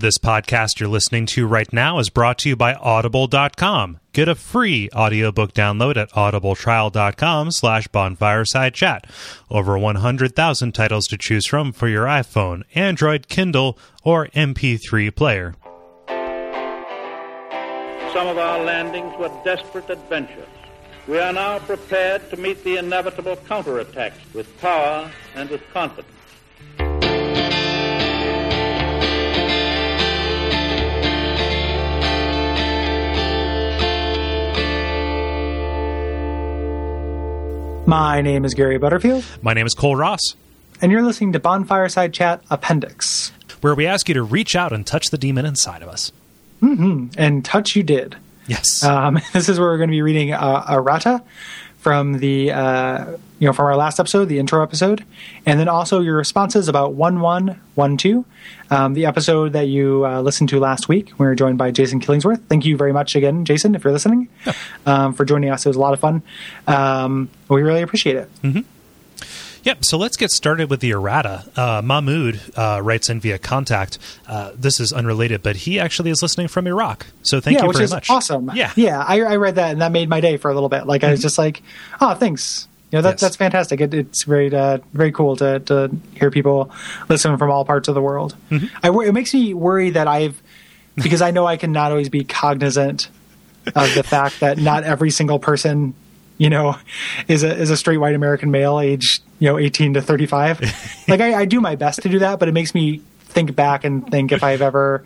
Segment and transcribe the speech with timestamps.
[0.00, 3.98] This podcast you're listening to right now is brought to you by Audible.com.
[4.12, 9.08] Get a free audiobook download at audibletrial.com slash bonfireside chat.
[9.50, 15.56] Over 100,000 titles to choose from for your iPhone, Android, Kindle, or MP3 player.
[18.12, 20.46] Some of our landings were desperate adventures.
[21.08, 26.17] We are now prepared to meet the inevitable counterattacks with power and with confidence.
[37.88, 40.20] My name is Gary Butterfield, My name is Kole Ross,
[40.82, 43.32] and you're listening to Bonfireside Chat Appendix.
[43.62, 46.12] where we ask you to reach out and touch the demon inside of us.
[46.60, 48.14] And touch you did.
[48.46, 48.84] Yes.
[48.84, 51.22] Um, this is where we're going to be reading uh, Errata
[51.88, 55.06] from the uh, you know from our last episode, the intro episode,
[55.46, 58.26] and then also your responses about one one one two,
[58.68, 61.18] um, the episode that you uh, listened to last week.
[61.18, 62.42] We were joined by Jason Killingsworth.
[62.46, 64.28] Thank you very much again, Jason, if you're listening,
[64.84, 65.64] um, for joining us.
[65.64, 66.20] It was a lot of fun.
[66.66, 68.30] Um, we really appreciate it.
[69.64, 69.84] Yep.
[69.84, 71.44] So let's get started with the errata.
[71.56, 73.98] Uh, Mahmoud uh, writes in via contact.
[74.26, 77.06] Uh, this is unrelated, but he actually is listening from Iraq.
[77.22, 78.10] So thank yeah, you which very is much.
[78.10, 78.50] awesome.
[78.54, 78.72] Yeah.
[78.76, 79.02] yeah.
[79.06, 80.86] I, I read that and that made my day for a little bit.
[80.86, 81.62] Like I was just like,
[82.00, 82.66] oh, thanks.
[82.90, 83.14] You know, that, Mm-hmm.
[83.14, 83.20] Yes.
[83.20, 83.80] that's fantastic.
[83.82, 86.70] It, it's very uh, very cool to to hear people
[87.10, 88.34] listen from all parts of the world.
[88.50, 88.66] Mm-hmm.
[88.82, 90.40] I it makes me worry that I've
[90.94, 93.10] because I know I can not always be cognizant
[93.76, 95.92] of the fact that not every single person
[96.38, 96.76] you know
[97.28, 100.60] is a is a straight white American male aged you know 18 to 35.
[101.08, 103.84] like I, I do my best to do that, but it makes me think back
[103.84, 105.04] and think if I've ever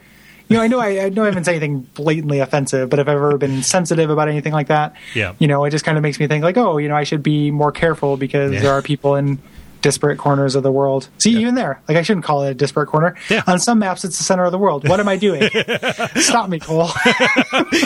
[0.49, 3.09] you know, I know I, I know I haven't said anything blatantly offensive, but if
[3.09, 5.33] I've ever been sensitive about anything like that, Yeah.
[5.39, 7.23] you know, it just kind of makes me think like, oh, you know, I should
[7.23, 8.61] be more careful because Yeah.
[8.61, 9.39] there are people in
[9.83, 11.09] disparate corners of the world.
[11.19, 13.15] See, even there, like I shouldn't call it a disparate corner.
[13.29, 13.43] Yeah.
[13.47, 14.89] On some maps, it's the center of the world.
[14.89, 15.43] What am I doing?
[16.17, 16.91] Stop me, Kole.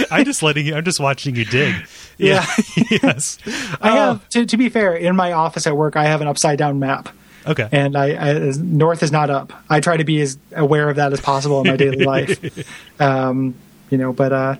[0.12, 0.74] I'm just letting you.
[0.76, 1.74] I'm just watching you dig.
[2.18, 2.46] Yeah.
[2.90, 3.38] yes.
[3.80, 6.28] I Oh, have, to, to be fair, in my office at work, I have an
[6.28, 7.08] upside down map.
[7.46, 7.68] Okay.
[7.72, 9.52] And I, I north is not up.
[9.70, 13.00] I try to be as aware of that as possible in my daily life.
[13.00, 13.54] Um,
[13.90, 14.56] you know, but uh,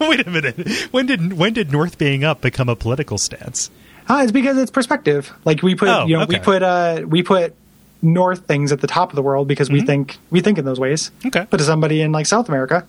[0.00, 0.68] Wait a minute.
[0.92, 3.70] When did when did North being up become a political stance?
[4.08, 5.32] Uh, it's because it's perspective.
[5.44, 7.54] Like we put, Oh, you know, we put, uh, we put
[8.02, 10.80] north things at the top of the world because we think we think in those
[10.80, 11.10] ways.
[11.18, 11.28] Mm-hmm.
[11.28, 11.46] Okay.
[11.48, 12.86] But to somebody in like South America,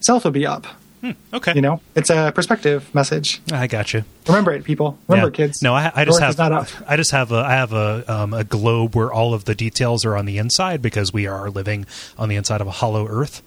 [0.00, 0.66] south would be up.
[1.32, 1.52] Okay.
[1.54, 3.40] You know, it's a perspective message.
[3.52, 4.04] I got you.
[4.26, 4.98] Remember it, people.
[5.06, 5.46] Remember, Yeah.
[5.46, 5.62] kids.
[5.62, 6.84] No, I, I just North have.
[6.88, 10.04] I just have a I have a um, a globe where all of the details
[10.04, 11.86] are on the inside because we are living
[12.18, 13.42] on the inside of a hollow Earth.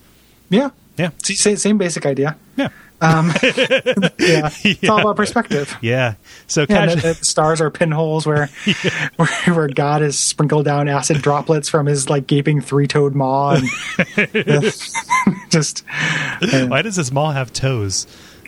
[0.49, 0.69] Yeah.
[0.97, 1.09] Yeah.
[1.23, 2.37] Same, same basic idea.
[2.55, 2.69] Yeah.
[4.19, 4.49] Yeah.
[4.63, 5.75] It's all about perspective.
[5.81, 6.15] Yeah.
[6.47, 6.95] So Yeah, casual.
[6.97, 8.49] the, the stars are pinholes where,
[9.15, 13.55] where where God has sprinkled down acid droplets from his like gaping three toed maw
[13.55, 13.67] and
[15.49, 15.83] just
[16.67, 18.05] Why does this maw have toes?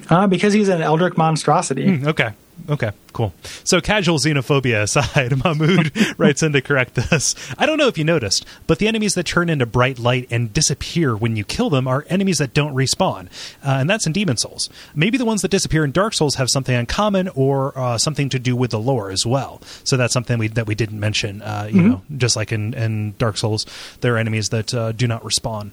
[0.09, 2.02] uh, because he's an eldritch monstrosity.
[2.06, 2.34] Okay.
[2.69, 2.91] Okay.
[3.13, 3.34] Cool.
[3.63, 7.35] So casual xenophobia aside, Mahmood writes in to correct this.
[7.57, 10.51] I don't know if you noticed, but the enemies that turn into bright light and
[10.51, 13.28] disappear when you kill them are enemies that don't respawn,
[13.63, 14.69] uh, and that's in Demon Souls.
[14.96, 18.29] Maybe the ones that disappear in Dark Souls have something in common or uh, something
[18.29, 19.62] to do with the lore as well.
[19.84, 21.41] So that's something we, that we didn't mention.
[21.41, 23.66] Uh, you know, just like in, in Dark Souls,
[24.02, 25.72] there are enemies that uh, do not respawn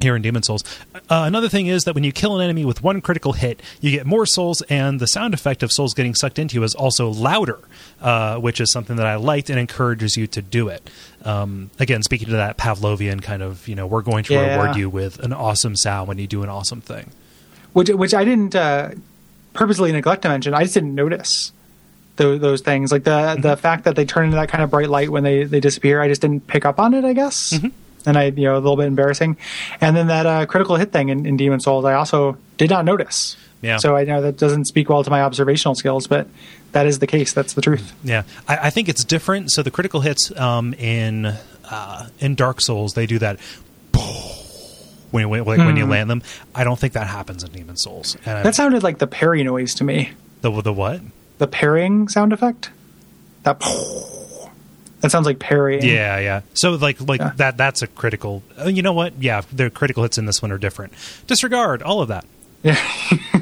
[0.00, 0.62] here in Demon Souls.
[0.94, 3.90] Uh, another thing is that when you kill an enemy with one critical hit, you
[3.90, 7.08] get more souls, and the sound effect of souls getting sucked into you is also
[7.10, 7.58] louder,
[8.00, 10.88] uh, which is something that I liked and encourages you to do it.
[11.24, 14.52] Um, again, speaking to that Pavlovian kind of, you know, we're going to Yeah.
[14.58, 17.10] reward you with an awesome sound when you do an awesome thing.
[17.72, 18.90] which which I didn't uh,
[19.54, 20.52] purposely neglect to mention.
[20.54, 21.52] I just didn't notice
[22.16, 24.90] those, those things, like the the fact that they turn into that kind of bright
[24.90, 26.02] light when they they disappear.
[26.02, 27.04] I just didn't pick up on it.
[27.04, 27.58] I guess,
[28.06, 29.36] and I you know a little bit embarrassing.
[29.80, 32.84] And then that uh, critical hit thing in, in Demon Souls, I also did not
[32.84, 33.36] notice.
[33.60, 33.76] Yeah.
[33.76, 36.26] So I know that doesn't speak well to my observational skills, but
[36.72, 37.32] that is the case.
[37.32, 37.92] That's the truth.
[38.02, 39.52] Yeah, I, I think it's different.
[39.52, 41.26] So the critical hits um, in
[41.70, 43.38] uh, in Dark Souls, they do that.
[45.10, 46.22] When, when, like when you land them,
[46.54, 48.16] I don't think that happens in Demon Souls.
[48.24, 50.12] And I- That sounded like the parry noise to me.
[50.40, 51.02] the the what?
[51.36, 52.70] The parrying sound effect.
[53.42, 53.60] That
[55.02, 55.82] that sounds like parrying.
[55.84, 56.40] Yeah, yeah.
[56.54, 57.32] So like like Yeah.
[57.36, 58.42] that that's a critical.
[58.58, 59.12] uh, You know what?
[59.22, 60.94] Yeah, the critical hits in this one are different.
[61.26, 62.24] Disregard all of that.
[62.64, 62.78] Yeah,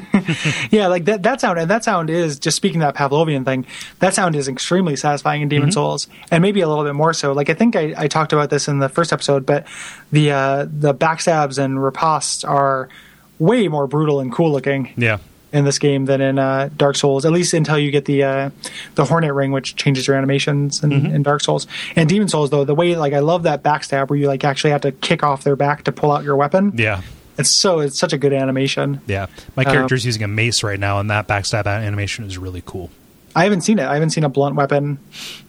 [0.71, 3.67] yeah, like that that sound and that sound is just speaking that Pavlovian thing.
[3.99, 5.73] That sound is extremely satisfying in Demon Mm-hmm.
[5.73, 7.31] Souls, and maybe a little bit more so.
[7.31, 9.67] Like I think I, I talked about this in the first episode, but
[10.11, 12.89] the uh, the backstabs and ripostes are
[13.37, 14.91] way more brutal and cool looking.
[14.97, 15.19] Yeah.
[15.53, 18.49] In this game than in uh, Dark Souls, at least until you get the uh,
[18.95, 21.67] the Hornet Ring, which changes your animations in, in Dark Souls.
[21.95, 24.71] And Demon Souls, though, the way like I love that backstab where you like actually
[24.71, 26.73] have to kick off their back to pull out your weapon.
[26.75, 27.01] Yeah.
[27.37, 29.01] It's so it's such a good animation.
[29.07, 29.27] Yeah.
[29.55, 32.89] My Um, character's using a mace right now, and that backstab animation is really cool.
[33.33, 33.85] I haven't seen it.
[33.85, 34.99] I haven't seen a blunt weapon.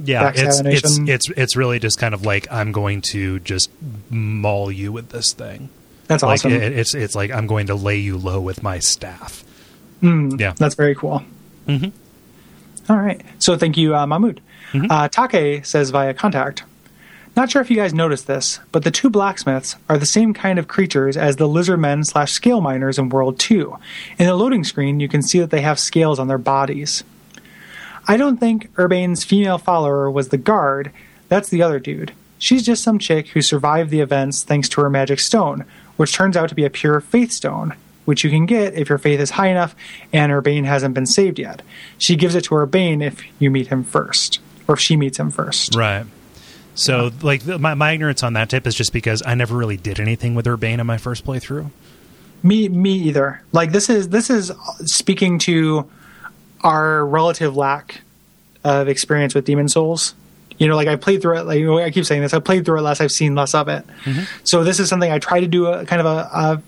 [0.02, 3.70] Yeah, it's, it's it's it's really just kind of like I'm going to just
[4.10, 5.68] maul you with this thing.
[6.06, 6.52] That's Like awesome.
[6.52, 9.42] it, it's it's like I'm going to lay you low with my staff.
[10.02, 11.22] Yeah, That's very cool.
[11.68, 11.92] Mhm.
[12.88, 13.20] All right.
[13.38, 14.40] So thank you, uh, Mahmood.
[14.72, 14.90] Mm-hmm.
[14.90, 16.64] Uh, Take says via contact.
[17.34, 20.58] Not sure if you guys noticed this, but the two blacksmiths are the same kind
[20.58, 23.74] of creatures as the lizardmen slash scale miners in World 2.
[24.18, 27.04] In the loading screen, you can see that they have scales on their bodies.
[28.06, 30.90] I don't think Urbain's female follower was the guard,
[31.28, 32.12] that's the other dude.
[32.38, 35.64] She's just some chick who survived the events thanks to her magic stone,
[35.96, 38.98] which turns out to be a pure faith stone, which you can get if your
[38.98, 39.74] faith is high enough
[40.12, 41.62] and Urbain hasn't been saved yet.
[41.98, 45.30] She gives it to Urbain if you meet him first, or if she meets him
[45.30, 45.74] first.
[45.74, 46.06] right.
[46.74, 49.76] So like the, my my ignorance on that tip is just because I never really
[49.76, 51.70] did anything with Urbain in my first playthrough.
[52.42, 53.42] Me, me either.
[53.52, 54.50] Like this is this is
[54.86, 55.88] speaking to
[56.62, 58.00] our relative lack
[58.64, 60.14] of experience with Demon Souls.
[60.58, 61.42] You know, like I played through it.
[61.44, 63.00] Like I keep saying this, I played through it less.
[63.00, 63.86] I've seen less of it.
[64.04, 64.22] Mm-hmm.
[64.44, 66.62] So this is something I try to do a kind of a, a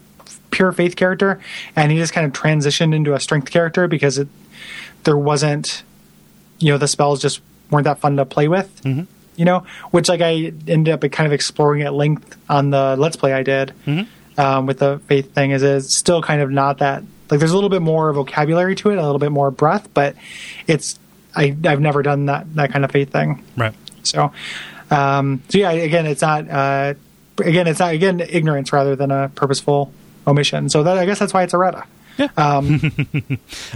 [0.55, 1.41] pure faith character,
[1.77, 4.29] and he just kind of transitioned into a strength character because it
[5.03, 5.83] there wasn't,
[6.59, 7.41] you know, the spells just
[7.71, 8.69] weren't that fun to play with.
[9.37, 13.17] You know, which like I ended up kind of exploring at length on the Let's
[13.17, 13.73] Play I did
[14.39, 15.51] um, with the faith thing.
[15.51, 18.91] Is it's still kind of not that like there's a little bit more vocabulary to
[18.91, 20.15] it, a little bit more breath, but
[20.69, 21.01] it's
[21.35, 23.43] I I've never done that that kind of faith thing.
[23.57, 23.75] Right.
[24.05, 24.33] So,
[24.91, 26.95] um, so yeah, again, it's not, uh,
[27.39, 29.93] again, it's not, again, ignorance rather than a purposeful
[30.27, 30.69] omission.
[30.69, 31.85] So that, I guess that's why it's errata.
[32.19, 32.63] Uh,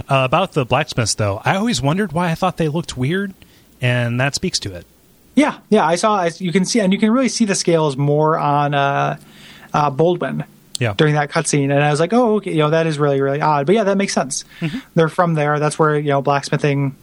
[0.07, 3.33] about the blacksmiths, though, I always wondered why I thought they looked weird,
[3.81, 4.85] and that speaks to it.
[5.35, 5.59] Yeah.
[5.69, 5.85] Yeah.
[5.85, 8.73] I saw, I, you can see, and you can really see the scales more on,
[8.73, 9.17] uh,
[9.73, 10.45] uh, Boldwin
[10.79, 10.93] Yeah.
[10.97, 11.65] during that cutscene.
[11.71, 13.65] And I was like, oh, okay, you know, that is really, really odd.
[13.65, 14.43] But yeah, that makes sense.
[14.95, 15.59] They're from there.
[15.59, 16.95] That's where, you know, blacksmithing,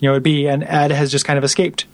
[0.00, 0.46] you know, would be.
[0.48, 1.86] And Ed has just kind of escaped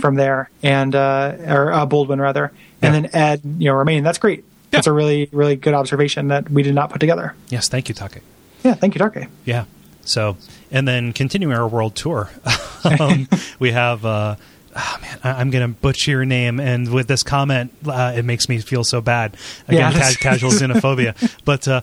[0.00, 2.52] from there and, uh, or uh, Boldwin rather.
[2.82, 3.00] And Yeah.
[3.02, 4.02] then Ed, you know, remain.
[4.04, 4.44] That's great.
[4.70, 7.34] That's a really, really good observation that we did not put together.
[7.48, 8.18] Yes, thank you, Take.
[8.64, 9.26] Yeah, thank you, Darky.
[9.44, 9.64] Yeah.
[10.02, 10.36] So,
[10.70, 12.30] and then continuing our world tour,
[13.00, 13.28] um,
[13.58, 14.04] we have.
[14.04, 14.36] Uh,
[14.76, 18.24] oh man, I- I'm going to butcher your name, and with this comment, uh, it
[18.24, 19.36] makes me feel so bad.
[19.68, 21.14] Again, Yeah, ca- casual xenophobia.
[21.44, 21.80] But uh,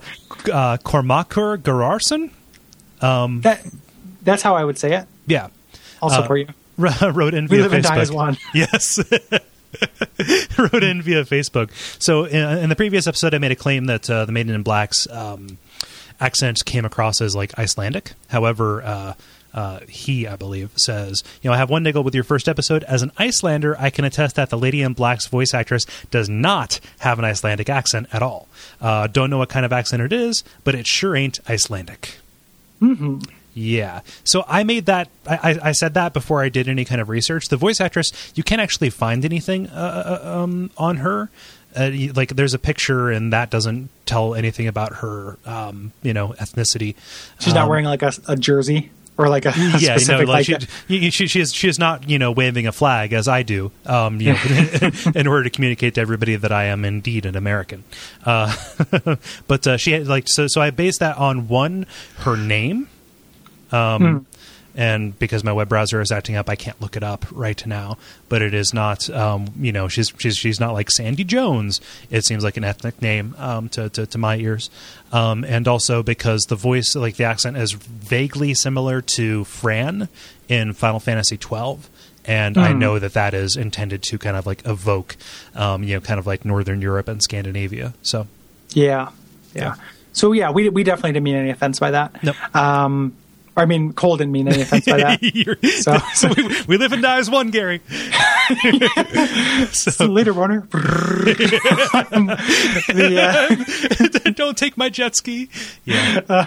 [0.51, 2.31] uh, Cormakur Gararson,
[3.43, 3.65] That
[4.23, 5.07] that's how I would say it.
[5.27, 5.47] yeah,
[6.01, 6.47] I'll Uh, support you.
[6.77, 8.38] wrote in We live and die as one.
[8.53, 8.99] Yes.
[10.57, 11.69] wrote in via Facebook.
[12.01, 14.63] So in, in the previous episode, I made a claim that uh, the Maiden in
[14.63, 15.57] Black's um,
[16.19, 18.13] accent came across as like Icelandic.
[18.30, 19.13] However, uh,
[19.54, 22.83] uh, he, I believe, says, you know, I have one niggle with your first episode.
[22.83, 26.81] As an Icelander, I can attest that the Lady in Black's voice actress does not
[27.00, 28.50] have an Icelandic accent at all.
[28.81, 32.18] Uh, don't know what kind of accent it is, but it sure ain't Icelandic.
[33.55, 34.01] Yeah.
[34.25, 35.07] So I made that.
[35.25, 37.47] I, I- said that before I did any kind of research.
[37.47, 41.29] The voice actress, you can't actually find anything uh, uh, um, on her.
[41.75, 46.29] Uh, like there's a picture, and that doesn't tell anything about her, um, you know,
[46.39, 46.95] ethnicity.
[47.39, 50.47] She's not Um, wearing like a, a jersey or like a, a yeah, no, like
[50.49, 53.43] like, she, she, she is she is not you know waving a flag as I
[53.43, 54.39] do, um, you know,
[55.15, 57.83] in order to communicate to everybody that I am indeed an American.
[58.25, 58.53] Uh,
[59.47, 61.85] but uh, she had like so so I based that on one
[62.19, 62.88] her name,
[63.72, 64.25] um,
[64.75, 67.98] and because my web browser is acting up, I can't look it up right now.
[68.27, 71.79] But it is not, um, you know, she's she's she's not like Sandy Jones.
[72.10, 74.69] It seems like an ethnic name um, to, to to my ears,
[75.12, 80.10] um, and also because the voice, like the accent, is vaguely similar to Fran
[80.50, 81.89] in Final Fantasy twelve.
[82.27, 85.15] And I know that that is intended to kind of like evoke,
[85.53, 87.93] um, you know, kind of like Northern Europe and Scandinavia.
[88.01, 88.25] So,
[88.69, 89.12] yeah,
[89.53, 89.75] yeah.
[90.12, 92.24] So yeah, we we definitely didn't mean any offense by that.
[92.24, 92.55] Nope.
[92.55, 93.13] Um,
[93.57, 95.21] I mean, Kole didn't mean any offense by that.
[95.81, 97.81] So- so we, we live and die as one, Gary.
[99.71, 100.67] So later, Warner.
[102.89, 105.50] the, uh, Don't take my jet ski.
[105.85, 106.45] Yeah.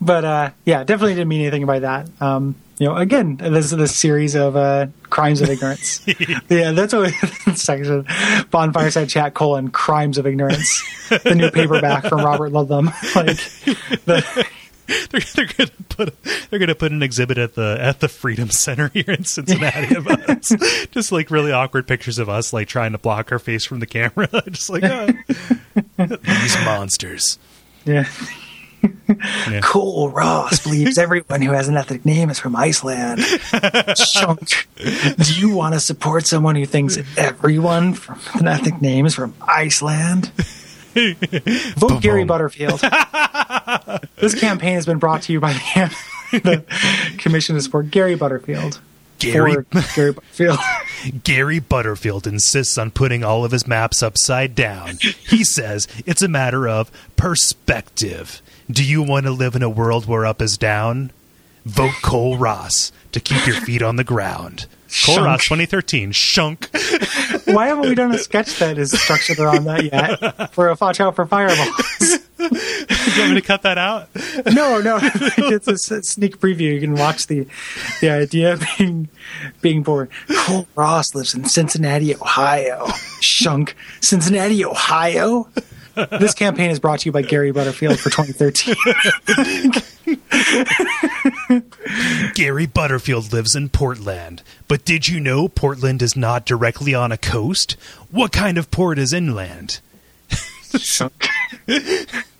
[0.00, 2.08] but uh, yeah, definitely didn't mean anything by that.
[2.20, 6.00] Um, you know, again, this is this series of uh, crimes of ignorance.
[6.48, 7.12] yeah, that's what
[7.56, 10.82] section bonfireside chat colon crimes of ignorance.
[11.08, 12.86] the new paperback from Robert Ludlum.
[13.16, 13.36] Like
[14.04, 14.46] the,
[15.10, 16.14] they're, they're gonna put
[16.50, 20.06] they're gonna put an exhibit at the at the Freedom Center here in Cincinnati of
[20.08, 20.52] us.
[20.90, 23.86] Just like really awkward pictures of us like trying to block our face from the
[23.86, 24.28] camera.
[24.50, 25.06] Just like "Ah,
[25.98, 27.38] these monsters.
[27.84, 28.08] yeah.
[28.80, 29.60] Yeah.
[29.60, 33.20] Kole Ross believes everyone who has an ethnic name is from Iceland.
[33.96, 34.68] Chunk.
[34.76, 39.34] Do you want to support someone who thinks everyone from an ethnic name is from
[39.42, 40.30] Iceland?
[41.76, 42.24] Vote Gary.
[42.24, 42.80] Butterfield.
[44.16, 45.96] this campaign has been brought to you by the,
[46.32, 46.64] the
[47.18, 48.80] Commission to Support Gary Butterfield.
[49.18, 49.64] Gary
[49.94, 50.58] Gary Butterfield.
[51.24, 54.98] Gary Butterfield insists on putting all of his maps upside down.
[55.00, 58.40] He says it's a matter of perspective.
[58.70, 61.10] Do you want to live in a world where up is down?
[61.64, 64.66] Vote Kole Ross to keep your feet on the ground.
[64.88, 66.68] Kole Ross 2013, shunk.
[67.44, 70.52] Why haven't we done a sketch that is structured around that yet?
[70.52, 72.18] For a watch out for fireballs.
[72.38, 74.08] Do you want me to cut that out?
[74.46, 76.72] No, no, it's a sneak preview.
[76.74, 77.46] You can watch the
[78.00, 79.08] the idea of being
[79.60, 80.08] being born.
[80.28, 82.86] Kole Ross lives in Cincinnati, Ohio.
[83.20, 85.48] Shunk, Cincinnati, Ohio.
[86.06, 88.74] This campaign is brought to you by Gary Butterfield for 2013.
[92.34, 94.42] Gary Butterfield lives in Portland.
[94.68, 97.76] But did you know Portland is not directly on a coast?
[98.10, 99.80] What kind of port is inland?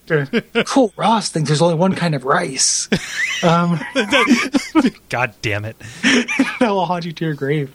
[0.08, 2.88] Kole Ross thinks there's only one kind of rice.
[3.42, 3.78] Um,
[5.08, 5.76] God damn it.
[6.60, 7.74] that will haunt you to your grave.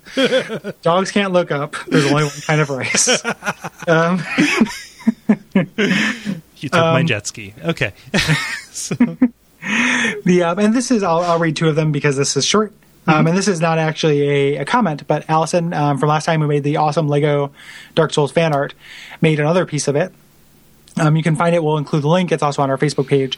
[0.81, 1.75] Dogs can't look up.
[1.87, 3.23] There's only one kind of rice.
[3.87, 4.23] Um,
[6.57, 7.53] You took my jet ski.
[7.63, 7.93] Okay.
[8.71, 8.95] So-
[10.25, 12.73] The um, and this is I'll, I'll read two of them because this is short.
[13.05, 14.21] Um, and this is not actually
[14.55, 17.51] a, a comment, but Allison um, from last time who made the awesome Lego
[17.95, 18.73] Dark Souls fan art
[19.21, 20.13] made another piece of it.
[20.97, 21.63] Um, you can find it.
[21.63, 22.31] We'll include the link.
[22.31, 23.37] It's also on our Facebook page.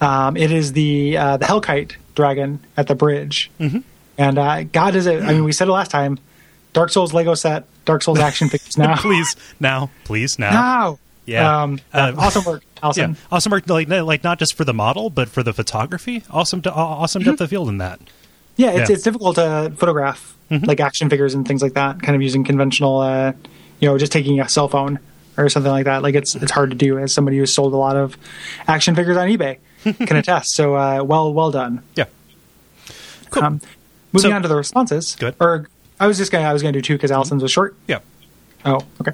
[0.00, 3.78] Um, it is the uh, the Hellkite dragon at the bridge, mm-hmm.
[4.18, 5.22] and uh, God is it.
[5.22, 6.18] I mean, we said it last time.
[6.74, 8.96] Dark Souls Lego set, Dark Souls action figures now.
[8.96, 10.50] please now, please now.
[10.50, 10.98] now.
[11.26, 11.62] Yeah.
[11.62, 12.62] Um, Uh, awesome work,
[12.96, 13.68] Yeah, awesome work.
[13.68, 16.22] Like, like not just for the model, but for the photography.
[16.30, 18.00] Awesome, to, awesome depth of field in that.
[18.56, 18.82] Yeah, it's, Yeah.
[18.84, 18.92] Mm-hmm.
[18.92, 22.00] it's difficult to photograph like action figures and things like that.
[22.02, 23.32] Kind of using conventional, uh,
[23.80, 24.98] you know, just taking a cell phone
[25.36, 26.02] or something like that.
[26.02, 28.16] Like it's it's hard to do as somebody who's sold a lot of
[28.68, 29.58] action figures on eBay
[30.06, 30.54] can attest.
[30.54, 31.82] So uh, well well done.
[31.96, 32.04] Yeah.
[33.30, 33.42] Cool.
[33.44, 33.60] Um,
[34.12, 35.16] moving So- on to the responses.
[35.18, 35.34] Good.
[35.40, 35.68] Or
[35.98, 37.74] I was just gonna I was gonna do two because Allison's was short.
[37.88, 37.98] yeah.
[38.64, 39.12] Oh, okay.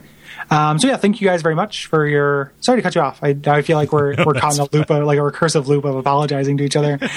[0.52, 2.52] Um, so yeah, thank you guys very much for your.
[2.60, 3.20] Sorry to cut you off.
[3.22, 5.84] I, I feel like we're we're caught in a loop, of, like a recursive loop
[5.84, 6.98] of apologizing to each other.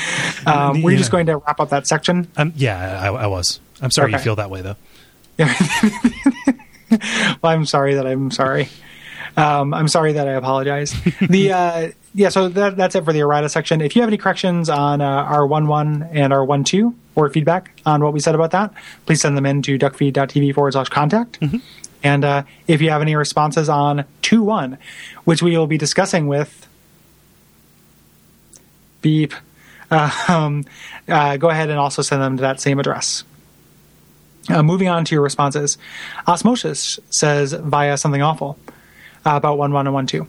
[0.48, 2.28] Um, Were you just going to wrap up that section?
[2.38, 3.60] Um, yeah, I, I was.
[3.82, 4.76] I'm sorry you feel that way, though.
[7.42, 8.70] Well, I'm sorry that I'm sorry.
[9.38, 10.94] Um, I'm sorry that I apologize.
[11.30, 13.82] the uh, yeah, so that, that's it for the errata section.
[13.82, 17.30] If you have any corrections on uh, our one one and our one two or
[17.30, 18.74] feedback on what we said about that,
[19.06, 21.40] please send them in to duckfeed.tv forward slash contact.
[22.06, 24.78] And uh, if you have any responses on two one,
[25.24, 26.68] which we will be discussing with
[29.02, 29.34] beep,
[29.90, 30.66] uh, um,
[31.08, 33.24] uh, go ahead and also send them to that same address.
[34.48, 35.80] Uh, moving on to your responses,
[36.28, 38.60] Osmosis says via something awful
[39.26, 40.28] uh, about 1 1 and 1 2.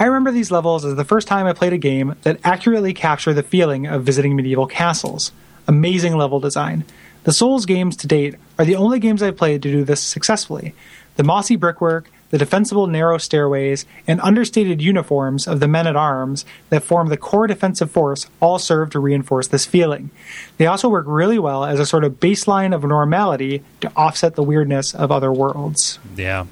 [0.00, 3.34] I remember these levels as the first time I played a game that accurately captured
[3.34, 5.30] the feeling of visiting medieval castles.
[5.68, 6.84] Amazing level design.
[7.24, 10.74] The Souls games to date are the only games I've played to do this successfully.
[11.16, 16.44] The mossy brickwork, the defensible narrow stairways, and understated uniforms of the men at arms
[16.70, 20.10] that form the core defensive force all serve to reinforce this feeling.
[20.58, 24.42] They also work really well as a sort of baseline of normality to offset the
[24.42, 25.98] weirdness of other worlds.
[26.16, 26.46] Yeah.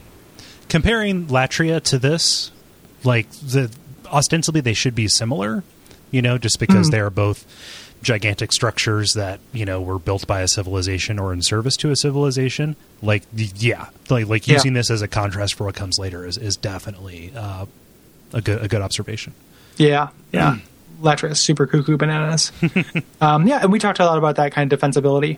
[0.69, 2.51] Comparing Latria to this,
[3.05, 3.71] like the
[4.07, 5.63] ostensibly they should be similar,
[6.11, 6.93] you know, just because mm.
[6.93, 7.45] they are both
[8.03, 11.97] gigantic structures that you know were built by a civilization or in service to a
[11.97, 12.77] civilization.
[13.03, 14.55] Like, yeah, like like Yeah.
[14.55, 17.67] using this as a contrast for what comes later is is definitely uh,
[18.33, 19.35] a good a good observation.
[19.77, 20.59] Yeah, yeah.
[21.03, 22.53] Latria's, super cuckoo bananas.
[23.21, 25.37] um, yeah, and we talked a lot about that kind of defensibility,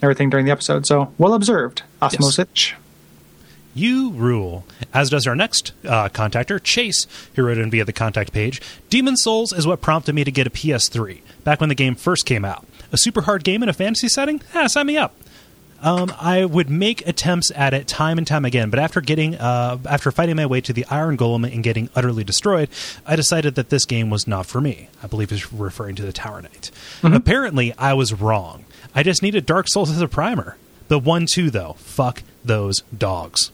[0.00, 0.86] everything during the episode.
[0.86, 2.72] So well observed, Osmosis.
[3.74, 4.64] You rule.
[4.92, 8.62] As does our next uh, contactor, Chase, who wrote in via the contact page.
[8.88, 12.24] Demon Souls is what prompted me to get a PS3 back when the game first
[12.24, 12.64] came out.
[12.92, 14.40] A super hard game in a fantasy setting?
[14.54, 15.16] Ah, sign me up.
[15.82, 19.76] Um, I would make attempts at it time and time again, but after getting, uh,
[19.84, 22.70] after fighting my way to the Iron Golem and getting utterly destroyed,
[23.04, 24.88] I decided that this game was not for me.
[25.02, 26.70] I believe he's referring to the Tower Knight.
[27.02, 28.64] Apparently, I was wrong.
[28.94, 30.56] I just needed Dark Souls as a primer.
[30.88, 33.50] The one two though, fuck those dogs.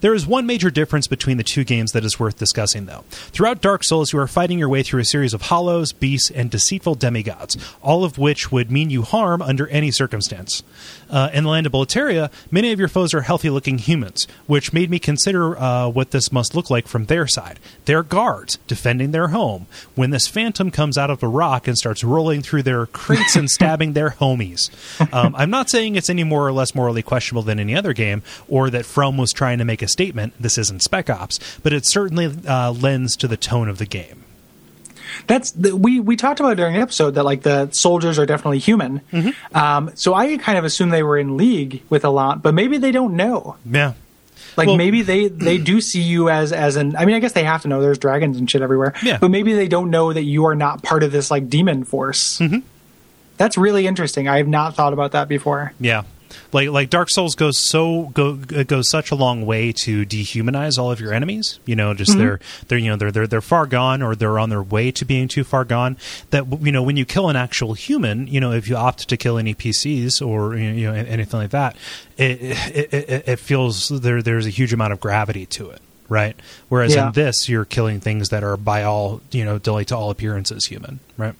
[0.00, 3.04] There is one major difference between the two games that is worth discussing, though.
[3.10, 6.50] Throughout Dark Souls, you are fighting your way through a series of hollows, beasts, and
[6.50, 10.62] deceitful demigods, all of which would mean you harm under any circumstance.
[11.10, 14.72] Uh, in the land of Boletaria, many of your foes are healthy looking humans, which
[14.72, 17.58] made me consider uh, what this must look like from their side.
[17.84, 22.02] They're guards defending their home when this phantom comes out of the rock and starts
[22.02, 24.70] rolling through their crates and stabbing their homies.
[25.12, 28.22] Um, I'm not saying it's any more or less morally questionable than any other game,
[28.48, 30.34] or that From was trying to make a statement.
[30.40, 34.24] This isn't Spec Ops, but it certainly uh, lends to the tone of the game.
[35.26, 38.58] That's the, we we talked about during the episode that like the soldiers are definitely
[38.58, 39.00] human.
[39.12, 39.56] Mm-hmm.
[39.56, 42.78] Um, so I kind of assume they were in league with a lot, but maybe
[42.78, 43.56] they don't know.
[43.64, 43.92] Yeah.
[44.56, 46.96] Like Well- maybe they they do see you as as an.
[46.96, 48.92] I mean, I guess they have to know there's dragons and shit everywhere.
[49.02, 49.18] Yeah.
[49.18, 52.38] But maybe they don't know that you are not part of this like demon force.
[52.40, 52.58] Mm-hmm.
[53.36, 54.28] That's really interesting.
[54.28, 55.72] I have not thought about that before.
[55.80, 56.02] Yeah.
[56.52, 60.78] Like like Dark Souls goes so go it goes such a long way to dehumanize
[60.78, 61.58] all of your enemies.
[61.66, 62.20] You know, just mm-hmm.
[62.20, 65.04] they're they're you know they're they're they're far gone or they're on their way to
[65.04, 65.96] being too far gone.
[66.30, 69.16] That you know when you kill an actual human, you know if you opt to
[69.16, 71.76] kill any PCs or you know anything like that,
[72.16, 75.80] it it, it, it feels there there's a huge amount of gravity to it.
[76.08, 76.36] Right.
[76.68, 77.06] Whereas Yeah.
[77.06, 80.66] in this, you're killing things that are by all you know, like to all appearances,
[80.66, 81.00] human.
[81.16, 81.34] Right.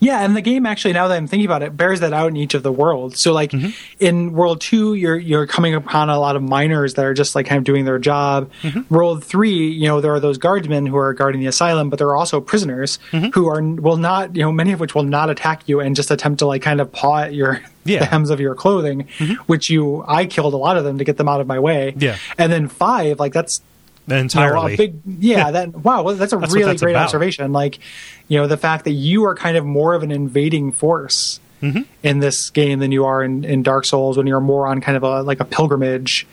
[0.00, 2.36] Yeah, and the game actually, now that I'm thinking about it, bears that out in
[2.36, 3.20] each of the worlds.
[3.22, 3.70] So, like Mm-hmm.
[3.98, 7.46] in World Two, you're you're coming upon a lot of miners that are just like
[7.46, 8.50] kind of doing their job.
[8.62, 8.94] Mm-hmm.
[8.94, 12.08] World Three, you know, there are those guardsmen who are guarding the asylum, but there
[12.08, 13.30] are also prisoners Mm-hmm.
[13.30, 16.10] who are will not, you know, many of which will not attack you and just
[16.10, 17.96] attempt to like kind of paw at your Yeah.
[17.96, 18.00] Mm-hmm.
[18.00, 19.08] the hems of your clothing,
[19.46, 21.94] which you I killed a lot of them to get them out of my way.
[21.96, 22.16] Yeah.
[22.38, 23.60] and then five, like that's
[24.08, 24.74] Entirely.
[24.74, 27.04] a big yeah that wow well, that's a That's really that's great about.
[27.04, 27.78] observation like
[28.28, 31.82] you know the fact that you are kind of more of an invading force Mm-hmm.
[32.02, 34.98] in this game than you are in, in dark souls when you're more on kind
[34.98, 36.26] of a like a pilgrimage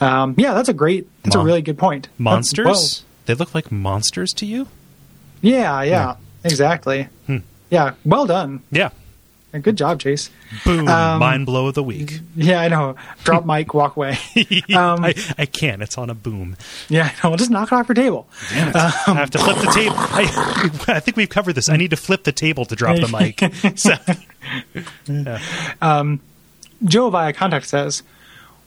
[0.00, 3.04] um, yeah that's a great that's Mon- a really good point monsters.
[3.26, 4.68] They look like monsters to you.
[5.42, 7.38] yeah, yeah exactly Hmm.
[7.68, 8.88] yeah well done Yeah.
[9.58, 10.30] Good job chase
[10.64, 10.86] Boom!
[10.86, 12.20] Um, mind blow of the week.
[12.36, 14.16] yeah i know drop mic walk away
[14.74, 15.82] Um, I, I can't.
[15.82, 16.56] It's on a boom.
[16.88, 17.36] yeah I know.
[17.36, 19.94] just knock it off your table I have to flip the table.
[19.98, 21.68] I, I think we've covered this.
[21.68, 23.08] I need to flip the table to drop the
[23.72, 23.78] mic.
[23.78, 23.94] So,
[26.84, 28.02] Joe via contact says,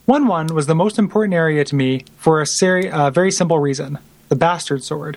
[0.06, 3.58] 1 1 was the most important area to me for a seri- uh, very simple
[3.58, 3.98] reason
[4.28, 5.16] the bastard sword.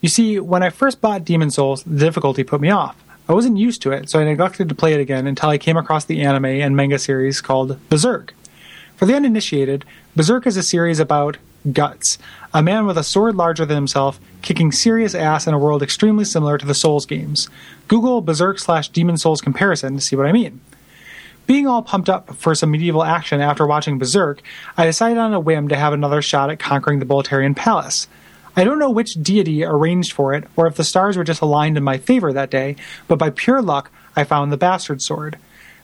[0.00, 2.96] You see, when I first bought Demon Souls, the difficulty put me off.
[3.28, 5.76] I wasn't used to it, so I neglected to play it again until I came
[5.76, 8.34] across the anime and manga series called Berserk.
[8.96, 9.84] For the uninitiated,
[10.16, 11.38] Berserk is a series about
[11.72, 12.18] Guts,
[12.52, 16.24] a man with a sword larger than himself, kicking serious ass in a world extremely
[16.24, 17.48] similar to the Souls games.
[17.86, 20.60] Google Berserk slash Demon Souls comparison to see what I mean.
[21.46, 24.42] Being all pumped up for some medieval action after watching Berserk,
[24.76, 28.08] I decided on a whim to have another shot at conquering the Boletarian Palace.
[28.56, 31.76] I don't know which deity arranged for it, or if the stars were just aligned
[31.76, 32.76] in my favor that day,
[33.08, 35.38] but by pure luck, I found the Bastard Sword.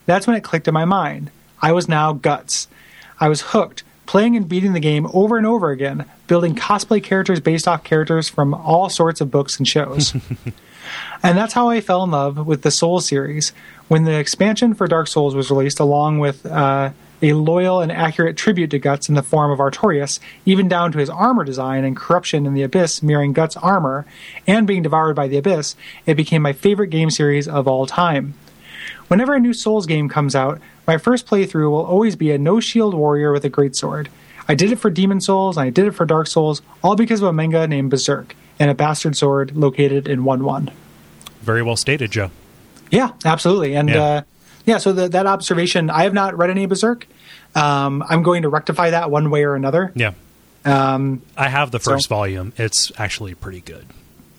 [0.07, 1.31] That's when it clicked in my mind.
[1.61, 2.69] I was now Guts.
[3.21, 7.41] I was hooked, playing and beating the game over and over again, building cosplay characters
[7.41, 10.15] based off characters from all sorts of books and shows.
[11.23, 13.53] And that's how I fell in love with the Souls series.
[13.89, 18.37] When the expansion for Dark Souls was released, along with uh, a loyal and accurate
[18.37, 21.97] tribute to Guts in the form of Artorias, even down to his armor design and
[21.97, 24.07] corruption in the Abyss mirroring Guts' armor,
[24.47, 25.75] and being devoured by the Abyss,
[26.07, 28.35] it became my favorite game series of all time.
[29.09, 32.61] Whenever a new Souls game comes out, my first playthrough will always be a no
[32.61, 34.09] shield warrior with a greatsword.
[34.49, 37.21] I did it for Demon Souls, and I did it for Dark Souls, all because
[37.21, 40.71] of a manga named Berserk, and a bastard sword located in 1 1.
[41.43, 42.31] very well stated, Joe.
[42.91, 43.75] Yeah, absolutely.
[43.75, 44.03] And Yeah.
[44.03, 44.23] uh,
[44.69, 47.07] yeah so the, that observation, I have not read any Berserk.
[47.55, 49.91] Um, I'm going to rectify that one way or another.
[49.97, 50.13] Yeah.
[50.65, 52.53] Um, I have the first So- volume.
[52.57, 53.87] It's actually pretty good.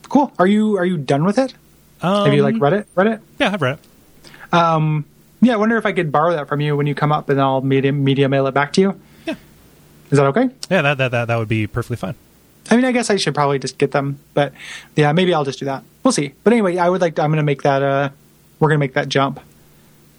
[0.07, 0.31] cool.
[0.37, 1.53] Are you are you done with it?
[2.01, 2.87] Um, have you like read it?
[2.95, 3.21] Read it?
[3.39, 3.85] Yeah, I've read it.
[4.53, 5.53] Yeah.
[5.53, 7.61] I wonder if I could borrow that from you when you come up, and I'll
[7.61, 8.99] media media mail it back to you.
[9.25, 9.35] Yeah.
[10.11, 10.49] Is that okay?
[10.69, 12.15] Yeah, that that that, that would be perfectly fine.
[12.69, 14.53] I mean, I guess I should probably just get them, but
[14.95, 15.83] yeah, maybe I'll just do that.
[16.03, 16.33] We'll see.
[16.43, 17.15] But anyway, I would like.
[17.15, 17.81] To, I'm going to make that.
[17.81, 18.09] Uh,
[18.59, 19.39] we're going to make that jump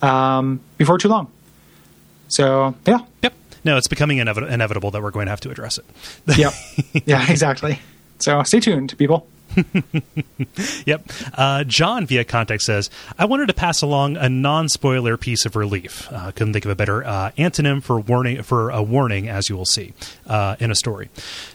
[0.03, 1.31] um, before too long.
[2.29, 3.35] So yeah, Yep.
[3.65, 5.85] No, it's becoming inevit- inevitable that we're going to have to address it.
[6.39, 6.53] yep,
[7.07, 7.79] yeah, exactly.
[8.19, 9.27] So stay tuned, people.
[10.87, 11.11] Yep.
[11.35, 16.11] Uh, John via contact says, I wanted to pass along a non-spoiler piece of relief.
[16.11, 19.57] Uh, couldn't think of a better uh, antonym for warning for a warning, as you
[19.57, 19.93] will see
[20.27, 21.11] uh, in a story.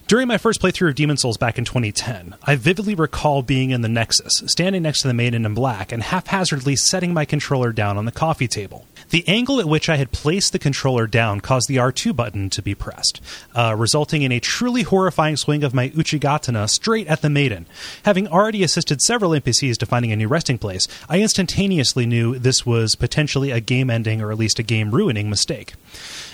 [0.08, 3.82] During my first playthrough of Demon Souls back in 2010, I vividly recall being in
[3.82, 7.98] the Nexus, standing next to the Maiden in Black, and haphazardly setting my controller down
[7.98, 8.86] on the coffee table.
[9.10, 12.62] The angle at which I had placed the controller down caused the R2 button to
[12.62, 13.22] be pressed,
[13.54, 17.68] uh, resulting in a truly horrifying swing of my Uchigatana straight at the maiden.
[18.04, 22.66] Having already assisted several NPCs to finding a new resting place, I instantaneously knew this
[22.66, 25.74] was potentially a game ending or at least a game ruining mistake.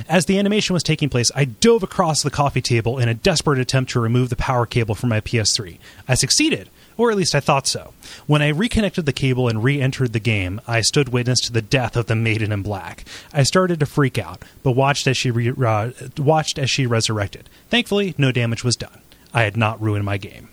[0.07, 3.59] As the animation was taking place, I dove across the coffee table in a desperate
[3.59, 5.77] attempt to remove the power cable from my PS3.
[6.07, 6.69] I succeeded
[7.01, 7.93] or at least I thought so.
[8.27, 11.61] When I reconnected the cable and re entered the game, I stood witness to the
[11.61, 13.05] death of the Maiden in Black.
[13.33, 17.49] I started to freak out, but watched as she, re- uh, watched as she resurrected.
[17.69, 19.01] Thankfully, no damage was done.
[19.33, 20.49] I had not ruined my game.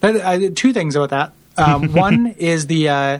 [0.00, 1.32] But I did two things about that.
[1.56, 3.18] Um, one is the uh,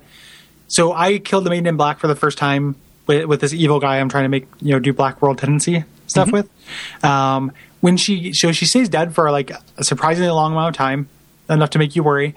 [0.66, 2.74] so I killed the maiden in black for the first time
[3.06, 4.00] with, with this evil guy.
[4.00, 6.48] I'm trying to make you know do black world tendency stuff with.
[7.04, 11.08] Um, when she so she stays dead for like a surprisingly long amount of time,
[11.48, 12.34] enough to make you worry.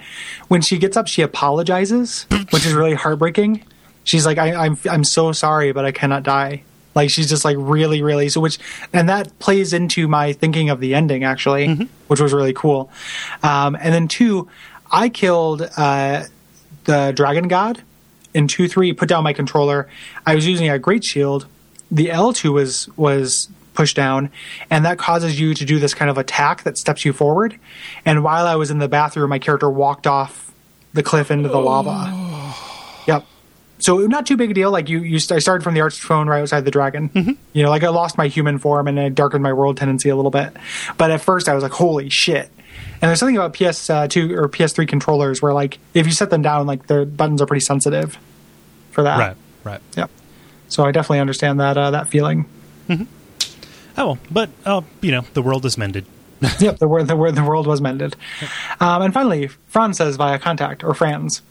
[0.47, 3.63] When she gets up, she apologizes, which is really heartbreaking.
[4.03, 6.63] She's like, I, "I'm I'm so sorry, but I cannot die."
[6.95, 8.41] Like she's just like really, really so.
[8.41, 8.57] Which
[8.91, 11.67] and that plays into my thinking of the ending actually,
[12.07, 12.89] which was really cool.
[13.43, 14.49] Um, and then two,
[14.91, 16.23] I killed uh,
[16.85, 17.83] the dragon god
[18.33, 18.93] in two three.
[18.93, 19.87] Put down my controller.
[20.25, 21.45] I was using a great shield.
[21.91, 24.31] The L two was was pushed down,
[24.71, 27.57] and that causes you to do this kind of attack that steps you forward.
[28.05, 30.51] And while I was in the bathroom, my character walked off
[30.93, 32.05] the cliff into the lava.
[32.07, 33.03] Oh.
[33.07, 33.25] Yep.
[33.77, 34.71] So not too big a deal.
[34.71, 37.09] Like you, you st- I started from the archstone right outside the dragon.
[37.09, 37.31] Mm-hmm.
[37.53, 40.15] You know, like I lost my human form and I darkened my world tendency a
[40.15, 40.57] little bit.
[40.97, 42.49] But at first, I was like, "Holy shit!"
[42.99, 46.41] And there's something about PS2 uh, or PS3 controllers where, like, if you set them
[46.41, 48.17] down, like the buttons are pretty sensitive
[48.89, 49.19] for that.
[49.19, 49.81] Right, right.
[49.95, 50.09] Yep.
[50.67, 52.45] So I definitely understand that uh, that feeling.
[52.89, 53.03] Mm-hmm.
[53.97, 56.05] Oh, well, but, uh, you know, the world is mended.
[56.59, 58.15] yep, the, wor- the, wor- the world was mended.
[58.79, 61.41] Um, and finally, Franz says via contact, or Franz,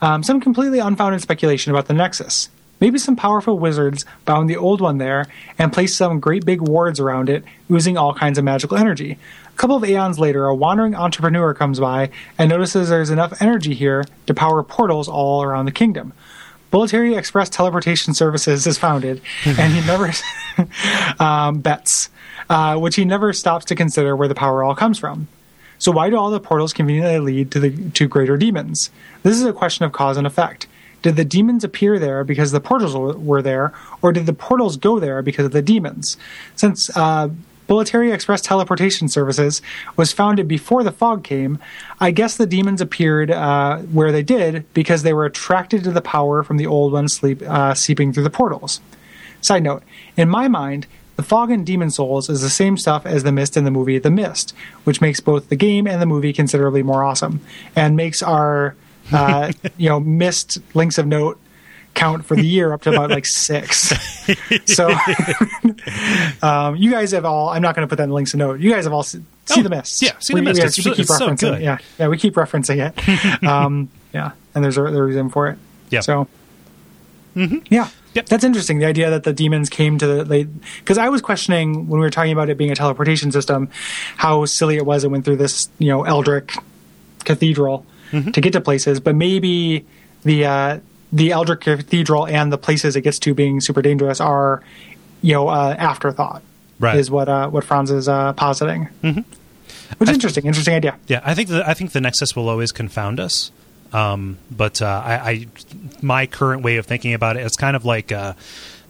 [0.00, 2.48] um, some completely unfounded speculation about the Nexus.
[2.80, 5.26] Maybe some powerful wizards bound the old one there
[5.58, 9.18] and placed some great big wards around it, oozing all kinds of magical energy.
[9.48, 13.74] A couple of aeons later, a wandering entrepreneur comes by and notices there's enough energy
[13.74, 16.14] here to power portals all around the kingdom.
[16.70, 20.12] Boletaria Express Teleportation Services is founded, and he never
[21.22, 22.10] um, bets,
[22.48, 25.26] uh, which he never stops to consider where the power all comes from.
[25.78, 28.90] So why do all the portals conveniently lead to the to greater demons?
[29.22, 30.66] This is a question of cause and effect.
[31.02, 35.00] Did the demons appear there because the portals were there, or did the portals go
[35.00, 36.18] there because of the demons?
[36.56, 37.30] Since uh,
[37.70, 39.62] Boletaria Express Teleportation Services
[39.96, 41.60] was founded before the fog came,
[42.00, 46.00] I guess the demons appeared uh, where they did because they were attracted to the
[46.00, 48.80] power from the old ones sleep, uh, seeping through the portals.
[49.40, 49.84] Side note:
[50.16, 53.56] In my mind, the fog in Demon Souls is the same stuff as the mist
[53.56, 54.52] in the movie The Mist,
[54.82, 57.38] which makes both the game and the movie considerably more awesome,
[57.76, 58.74] and makes our
[59.12, 61.38] uh, you know mist links of note
[61.94, 63.92] count for the year up to about like six.
[64.66, 64.88] so
[66.42, 67.48] um, you guys have all.
[67.48, 68.60] I'm not going to put that in the links of note.
[68.60, 70.02] You guys have all se- see Oh, the mist.
[70.02, 70.60] yeah, see The We- Mist.
[70.60, 71.38] we- It's we keep so referencing.
[71.40, 71.54] good.
[71.54, 71.62] it.
[71.62, 73.42] Yeah, yeah, we keep referencing it.
[73.46, 75.58] um, yeah, and there's a, there's a reason for it.
[75.90, 76.00] Yeah.
[76.00, 76.26] So.
[77.36, 77.58] Mm-hmm.
[77.72, 78.26] Yeah, Yep.
[78.26, 78.80] that's interesting.
[78.80, 80.48] The idea that the demons came to the late
[80.80, 83.68] because I was questioning when we were talking about it being a teleportation system,
[84.16, 85.04] how silly it was.
[85.04, 86.56] It went through this you know eldritch
[87.24, 89.86] cathedral to get to places, but maybe
[90.24, 90.78] the uh,
[91.12, 94.62] the eldritch cathedral and the places it gets to being super dangerous are
[95.22, 96.42] you know uh, afterthought.
[96.78, 96.96] Right.
[96.96, 98.88] is what uh, what Franz is uh, positing.
[99.02, 99.20] Mm-hmm.
[99.98, 100.46] Which is interesting.
[100.46, 100.96] Interesting idea.
[101.08, 103.50] Yeah, I think the I think the Nexus will always confound us.
[103.92, 105.46] Um, but uh, I, I,
[106.00, 108.34] my current way of thinking about it, it's kind of like uh,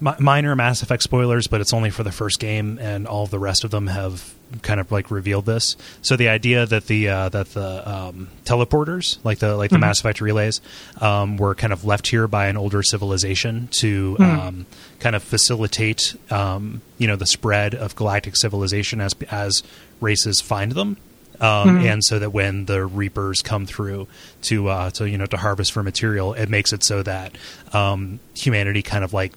[0.00, 3.38] mi- minor Mass Effect spoilers, but it's only for the first game, and all the
[3.38, 5.76] rest of them have kind of like revealed this.
[6.02, 10.00] So the idea that the uh, that the um, teleporters, like the like the Mass
[10.00, 10.60] Effect relays,
[11.00, 14.66] um, were kind of left here by an older civilization to um,
[14.98, 19.62] kind of facilitate, um, you know, the spread of galactic civilization as as
[20.00, 20.96] races find them.
[21.40, 24.08] Um, and so that when the reapers come through
[24.42, 27.34] to uh, to you know to harvest for material, it makes it so that
[27.72, 29.32] um, humanity kind of like,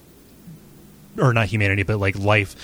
[1.17, 2.55] or not humanity, but like life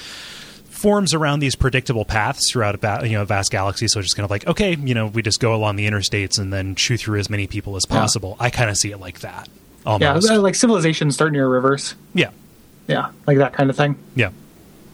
[0.69, 3.87] forms around these predictable paths throughout a ba- you know a vast galaxy.
[3.87, 6.39] So it's just kind of like okay, you know, we just go along the interstates
[6.39, 8.37] and then chew through as many people as possible.
[8.39, 9.49] I kind of see it like that
[9.85, 11.95] Yeah, like civilizations start near rivers.
[12.13, 12.29] yeah,
[12.87, 13.97] Yeah, like that kind of thing.
[14.15, 14.31] yeah.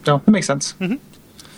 [0.04, 0.72] So that makes sense.
[0.74, 0.96] Mm-hmm.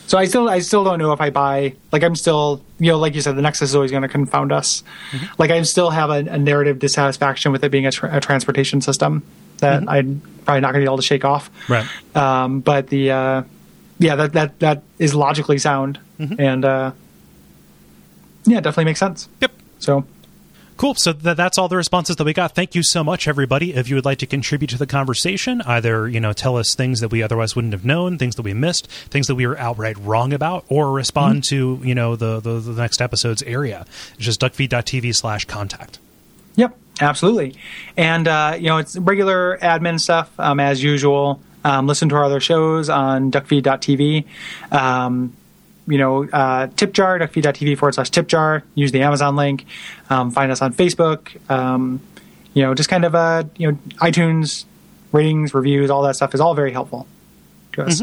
[0.06, 2.98] So I still I still don't know if I buy like I'm still you know
[2.98, 4.82] like you said the Nexus is always going to confound us.
[5.12, 5.26] Mm-hmm.
[5.38, 8.80] Like I still have a, a narrative dissatisfaction with it being a, tra- a transportation
[8.80, 9.22] system
[9.58, 11.50] that I'm probably not going to be able to shake off.
[11.66, 11.72] Mm-hmm.
[11.72, 12.16] Right.
[12.16, 13.42] Um, but the uh,
[13.98, 16.40] yeah that that that is logically sound Mm-hmm.
[16.40, 16.90] and uh,
[18.44, 19.28] yeah definitely makes sense.
[19.40, 19.52] Yep.
[19.78, 20.04] So
[20.76, 20.94] Cool.
[20.94, 22.54] So th- that's all the responses that we got.
[22.54, 23.74] Thank you so much, everybody.
[23.74, 27.00] If you would like to contribute to the conversation, either you know tell us things
[27.00, 29.98] that we otherwise wouldn't have known, things that we missed, things that we were outright
[29.98, 34.40] wrong about, or respond to you know the, the the next episode's area, it's just
[34.40, 35.98] duckfeed.tv slash contact.
[36.54, 37.54] Yep, absolutely.
[37.96, 41.40] And uh, you know, it's regular admin stuff um, as usual.
[41.64, 44.24] Um, listen to our other shows on duckfeed.tv.
[44.72, 45.34] Um,
[45.86, 48.62] you know, uh, tipjar, duckfeed.tv forward slash tipjar.
[48.74, 49.64] Use the Amazon link.
[50.10, 51.36] Um, find us on Facebook.
[51.50, 52.00] Um,
[52.54, 54.64] you know, just kind of, uh, you know, iTunes,
[55.12, 57.06] ratings, reviews, all that stuff is all very helpful
[57.78, 58.02] us.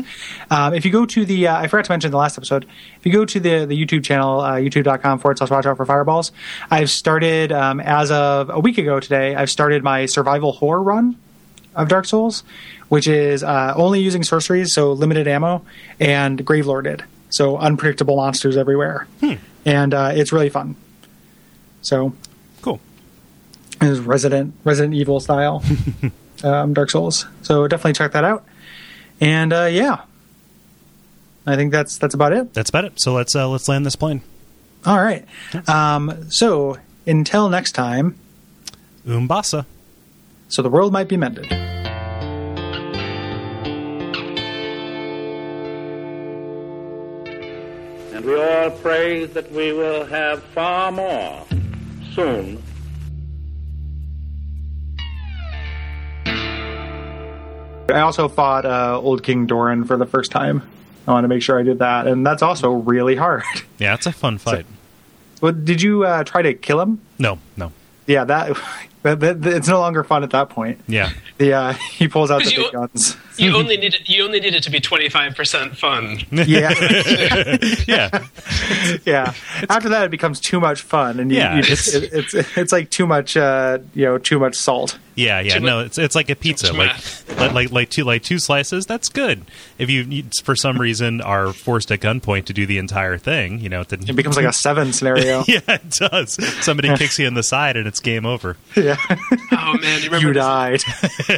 [0.50, 2.66] Um, if you go to the, uh, I forgot to mention the last episode,
[2.98, 5.86] if you go to the, the YouTube channel, uh, youtube.com forward slash watch out for
[5.86, 6.32] fireballs,
[6.72, 11.18] I've started, um, as of a week ago today, I've started my survival horror run
[11.76, 12.44] of Dark Souls,
[12.90, 15.66] which is uh, only using sorceries, so limited ammo,
[16.00, 19.08] and grave Gravelorded, so unpredictable monsters everywhere.
[19.66, 20.76] And uh, it's really fun.
[21.82, 22.14] So
[22.62, 22.80] Cool.
[23.82, 25.64] is Resident Resident Evil style
[26.44, 27.26] um, Dark Souls.
[27.42, 28.46] So definitely check that out.
[29.22, 30.02] And uh, yeah,
[31.46, 32.54] I think that's that's about it.
[32.54, 33.00] That's about it.
[33.00, 34.22] So let's uh, let's land this plane.
[34.86, 35.26] All right.
[35.68, 38.18] Um, so until next time,
[39.08, 39.66] Umbasa.
[40.48, 41.52] so the world might be mended.
[48.14, 51.46] And we all pray that we will have far more
[52.14, 52.62] soon
[57.90, 60.68] I also fought uh, Old King Doran for the first time.
[61.08, 63.44] I want to make sure I did that, and that's also really hard.
[63.78, 64.66] Yeah, it's a fun fight.
[65.42, 67.02] But did you uh, try to kill him?
[67.20, 67.74] No, no.
[68.08, 68.58] Yeah, that,
[69.06, 70.82] that, that it's no longer fun at that point.
[70.88, 71.12] Yeah.
[71.38, 73.18] The uh, he pulls out the you- big guns.
[73.38, 74.08] You only need it.
[74.08, 76.20] You only need it to be twenty five percent fun.
[76.32, 76.74] Yeah,
[77.88, 78.10] Yeah.
[79.06, 79.34] yeah.
[79.70, 82.72] After that, it becomes too much fun, and you, Yeah, you just it, it's it's
[82.72, 84.98] like too much uh, you know too much salt.
[85.16, 86.92] Yeah, yeah, Too no, much- it's it's like a pizza, like,
[87.38, 88.86] like like like two like two slices.
[88.86, 89.44] That's good.
[89.78, 93.60] If you, you for some reason are forced at gunpoint to do the entire thing,
[93.60, 95.44] you know, it, It becomes like a seven scenario.
[95.48, 96.34] yeah, it does.
[96.64, 98.56] Somebody kicks you in the side and it's game over.
[98.76, 98.95] yeah,
[99.52, 100.28] Oh man, you remember?
[100.28, 100.84] you died.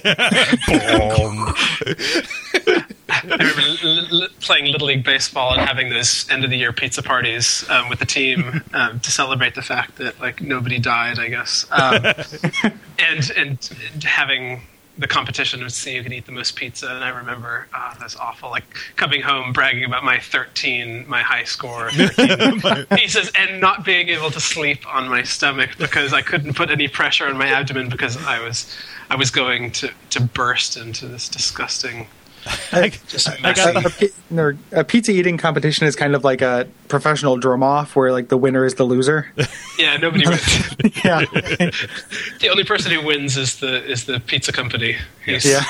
[3.10, 6.74] I remember l- l- playing little league baseball and having those end of the year
[6.74, 11.20] pizza parties um, with the team um, to celebrate the fact that like nobody died.
[11.20, 12.04] I guess, um,
[13.00, 13.70] and and
[14.04, 14.62] having
[14.98, 16.88] the competition to see who could eat the most pizza.
[16.88, 18.50] And I remember uh, that's awful.
[18.50, 24.10] Like coming home bragging about my thirteen, my high score, 13 pieces, and not being
[24.10, 27.90] able to sleep on my stomach because I couldn't put any pressure on my abdomen
[27.90, 28.74] because I was
[29.10, 32.08] I was going to to burst into this disgusting.
[32.72, 36.68] I, Just I got a, a a pizza eating competition is kind of like a
[36.88, 39.32] professional drum off where like the winner is the loser.
[39.80, 40.42] Yeah, nobody wins.
[41.06, 41.20] yeah,
[42.40, 44.98] the only person who wins is the is the pizza company.
[45.26, 45.62] Who's- yeah,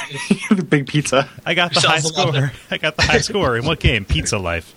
[0.50, 1.30] the big pizza.
[1.46, 2.52] I got the high Sells a lot of score.
[2.72, 4.06] I got the high score in what game?
[4.06, 4.74] Pizza Life.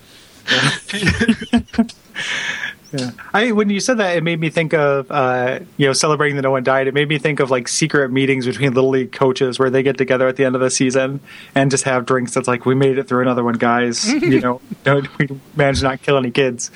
[2.93, 3.11] Yeah.
[3.33, 6.41] I when you said that, it made me think of uh, you know celebrating that
[6.41, 6.87] no one died.
[6.87, 9.97] It made me think of like secret meetings between little league coaches where they get
[9.97, 11.21] together at the end of the season
[11.55, 12.33] and just have drinks.
[12.33, 14.11] That's like we made it through another one, guys.
[14.21, 16.69] you know, don't, we managed to not kill any kids.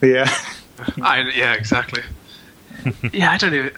[0.00, 0.34] But yeah,
[1.02, 2.02] I, yeah, exactly.
[3.12, 3.72] yeah, I don't even.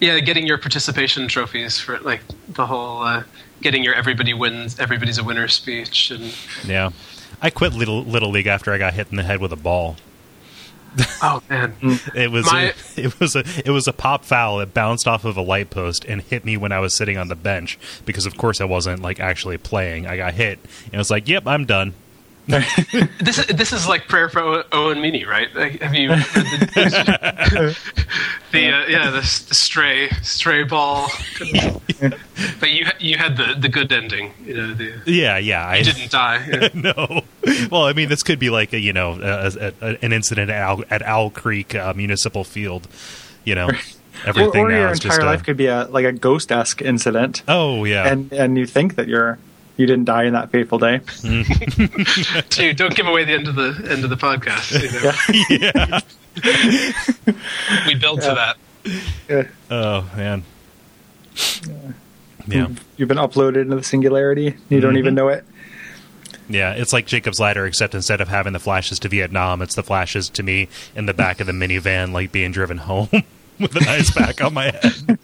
[0.00, 3.22] Yeah, getting your participation trophies for like the whole uh,
[3.60, 6.34] getting your everybody wins, everybody's a winner speech, and
[6.66, 6.90] Yeah.
[7.40, 9.96] I quit little little league after I got hit in the head with a ball.
[11.22, 12.14] oh man, mm.
[12.14, 14.60] It was My- a, it was a it was a pop foul.
[14.60, 17.28] It bounced off of a light post and hit me when I was sitting on
[17.28, 20.06] the bench because of course I wasn't like actually playing.
[20.06, 21.94] I got hit and I was like, "Yep, I'm done."
[22.48, 25.54] this is this is like prayer for Owen Meany, right?
[25.54, 27.76] Like, have you read the,
[28.50, 31.08] the uh, yeah the, the stray stray ball?
[32.58, 34.74] but you you had the the good ending, you know.
[34.74, 35.64] The, Yeah, yeah.
[35.64, 36.44] I you didn't die.
[36.50, 36.68] Yeah.
[36.74, 37.22] no.
[37.70, 40.62] Well, I mean, this could be like a you know a, a, an incident at
[40.62, 42.88] Owl, at Owl Creek uh, Municipal Field.
[43.44, 43.70] You know,
[44.26, 46.50] everything or now your is entire just a, life could be a like a ghost
[46.50, 49.38] esque incident, Oh yeah, and and you think that you're
[49.76, 50.98] you didn't die in that fateful day.
[50.98, 52.48] Mm.
[52.56, 54.72] Dude, don't give away the end of the end of the podcast.
[54.82, 55.60] You know?
[55.64, 56.00] yeah.
[57.86, 58.56] We build to that.
[59.28, 59.48] Yeah.
[59.70, 60.44] Oh man.
[62.46, 62.68] Yeah.
[62.96, 64.56] You've been uploaded into the singularity.
[64.68, 65.16] You don't even mm-hmm.
[65.16, 65.44] know it.
[66.48, 69.82] Yeah, it's like Jacob's Ladder, except instead of having the flashes to Vietnam, it's the
[69.82, 73.08] flashes to me in the back of the minivan, like being driven home
[73.60, 75.18] with an ice pack on my head.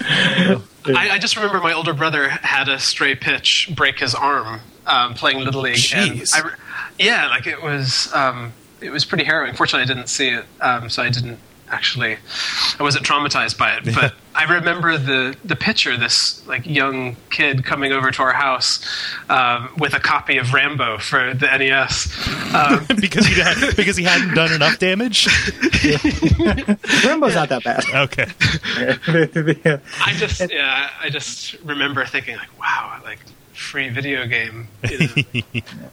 [0.00, 5.14] I, I just remember my older brother had a stray pitch break his arm um,
[5.14, 5.76] playing little league.
[5.76, 6.34] Jeez.
[6.36, 6.54] And I,
[6.98, 9.54] yeah, like it was um, it was pretty harrowing.
[9.54, 11.38] Fortunately, I didn't see it, um, so I didn't
[11.70, 12.16] actually
[12.78, 17.64] I wasn't traumatized by it, but I remember the the picture this like young kid
[17.64, 18.84] coming over to our house
[19.28, 22.54] um, with a copy of Rambo for the NES.
[22.54, 25.26] Um, because he had, because he hadn't done enough damage.
[27.04, 27.84] Rambo's not that bad.
[27.94, 28.26] Okay.
[29.64, 29.78] Yeah.
[30.04, 33.20] I just yeah, I just remember thinking like, wow, like
[33.52, 34.68] free video game.
[34.88, 34.98] You
[35.54, 35.90] know?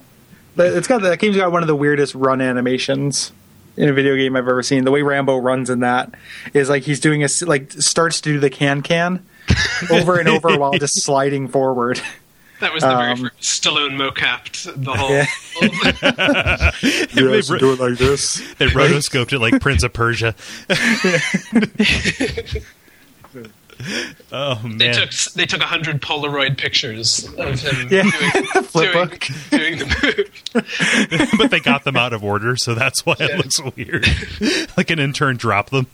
[0.56, 3.32] But it's got the that game's got one of the weirdest run animations
[3.78, 4.84] in a video game I've ever seen.
[4.84, 6.14] The way Rambo runs in that
[6.54, 9.24] is like he's doing a like starts to do the can can
[9.92, 12.02] over and over while just sliding forward.
[12.60, 15.12] that was the very Um, first Stallone mocapped the whole.
[15.12, 15.26] Yeah.
[17.14, 18.36] they, Yes, do it like this.
[18.56, 20.36] they rotoscoped it like Prince of Persia.
[24.32, 24.78] oh man!
[24.78, 24.96] They man!
[24.96, 28.04] took they took a hundred Polaroid pictures of him Yeah.
[28.04, 29.28] doing, doing, book.
[29.52, 29.86] doing the
[30.54, 31.30] move.
[31.38, 34.08] but they got them out of order, so that's why it looks weird.
[34.78, 35.88] like an intern dropped them;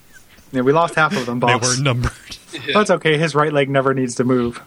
[0.51, 2.11] Yeah, we lost half of them, they were numbered.
[2.73, 3.17] That's okay.
[3.17, 4.61] His right leg never needs to move.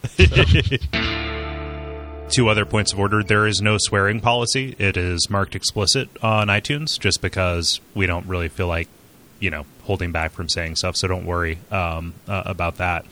[2.29, 4.75] Two other points of order: there is no swearing policy.
[4.79, 8.89] It is marked explicit on iTunes, just because we don't really feel like,
[9.41, 10.97] you know, holding back from saying stuff.
[10.97, 13.05] So don't worry um, uh, about that.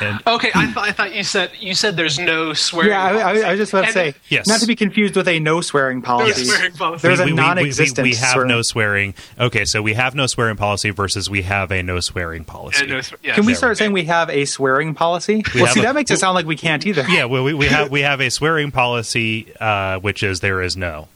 [0.00, 2.90] And Okay, I thought I thought you said you said there's no swearing.
[2.90, 4.46] Yeah, I, I, I was just about to say, Yes.
[4.48, 6.44] not to be confused with a no swearing policy.
[6.44, 7.06] swearing policy.
[7.08, 8.04] There's a we, we- we- we- non-existent.
[8.04, 8.48] We, have swearing.
[8.48, 9.14] no swearing.
[9.38, 12.86] Okay, so we have no swearing policy versus we have a no swearing policy.
[12.86, 13.36] No swe- yes.
[13.36, 15.42] Can we There start we saying we have a swearing policy?
[15.54, 17.04] well, see, a- that makes it sound like we can't either.
[17.08, 20.76] yeah, well, we, we have we have a swearing policy, uh, which is there is
[20.76, 21.08] no.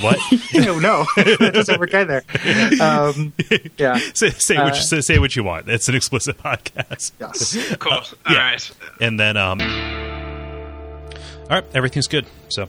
[0.00, 0.18] What?
[0.54, 2.22] no, no, that doesn't work either.
[2.80, 3.32] Um,
[3.78, 5.68] yeah, say say, what Uh, you, say, say what you want.
[5.68, 7.12] It's an explicit podcast.
[7.20, 7.76] yes.
[7.78, 7.92] Cool.
[7.92, 8.38] All Yeah.
[8.50, 8.70] right.
[9.00, 9.60] And then, um,
[11.48, 12.26] all right, everything's good.
[12.48, 12.68] So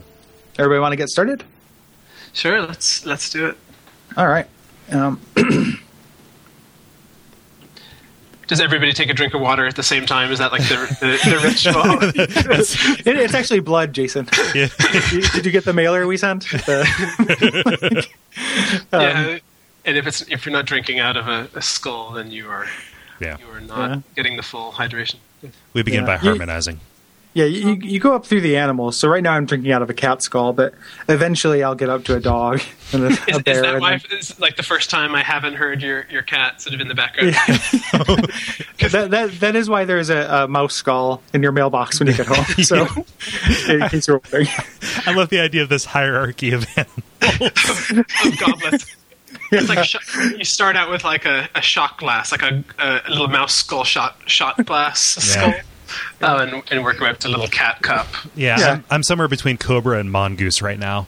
[0.58, 1.44] Everybody want to get started?
[2.32, 2.62] Sure.
[2.62, 3.56] Let's let's do it.
[4.16, 4.46] All right.
[4.90, 5.20] Um,
[8.48, 10.32] Does everybody take a drink of water at the same time?
[10.32, 11.82] Is that like the the, the ritual?
[13.06, 14.26] it, it's actually blood, Jason.
[14.54, 14.68] yeah,
[15.10, 16.44] did, did you get the mailer we sent?
[16.50, 18.06] The-
[18.92, 18.98] yeah.
[18.98, 19.40] Um,
[19.84, 22.66] and if it's if you're not drinking out of a, a skull, then you are
[23.20, 23.36] yeah.
[23.38, 24.00] you are not Yeah.
[24.16, 25.16] getting the full hydration.
[25.74, 26.06] We begin Yeah.
[26.06, 26.80] by You- harmonizing.
[27.38, 28.96] Yeah, you, you go up through the animals.
[28.96, 30.74] So right now I'm drinking out of a cat skull, but
[31.08, 32.60] eventually I'll get up to a dog
[32.92, 33.90] and a, a Is, is that why?
[33.98, 36.88] then- It's like the first time I haven't heard your, your cat sort of in
[36.88, 37.34] the background.
[38.90, 42.14] that, that that is why there's a, a mouse skull in your mailbox when you
[42.14, 42.44] get home.
[42.64, 42.86] So,
[43.68, 44.48] in case you're wondering,
[45.06, 47.02] I love the idea of this hierarchy of animals.
[48.24, 48.96] of goblets.
[49.50, 49.96] It's like sh-
[50.36, 53.84] you start out with like a, a shot glass, like a, a little mouse skull
[53.84, 55.54] shot shot glass skull,
[56.22, 58.06] oh, and, and work your way up to a little cat cup.
[58.34, 58.70] Yeah, Yeah.
[58.72, 61.06] I'm, I'm somewhere between cobra and mongoose right now.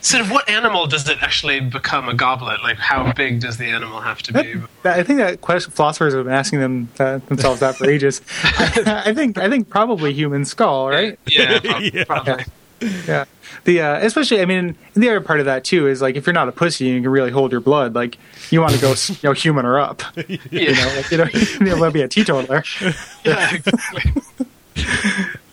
[0.00, 2.62] So, what animal does it actually become a goblet?
[2.62, 4.60] Like, how big does the animal have to be?
[4.82, 8.20] That- I think that question, philosophers have been asking them that, themselves that for ages.
[8.42, 11.18] I, I think I think probably human skull, right?
[11.26, 12.04] Yeah, prob- Yeah.
[12.04, 12.44] probably.
[12.82, 13.24] Yeah.
[13.64, 16.34] The uh, especially, I mean, the other part of that too is like if you're
[16.34, 18.18] not a pussy and you can really hold your blood, like
[18.50, 20.02] you want to go, you know, human or up.
[20.16, 21.24] Yeah, You know, like, you know,
[21.74, 22.64] you want to be a teetotaler.
[23.24, 24.12] yeah, exactly.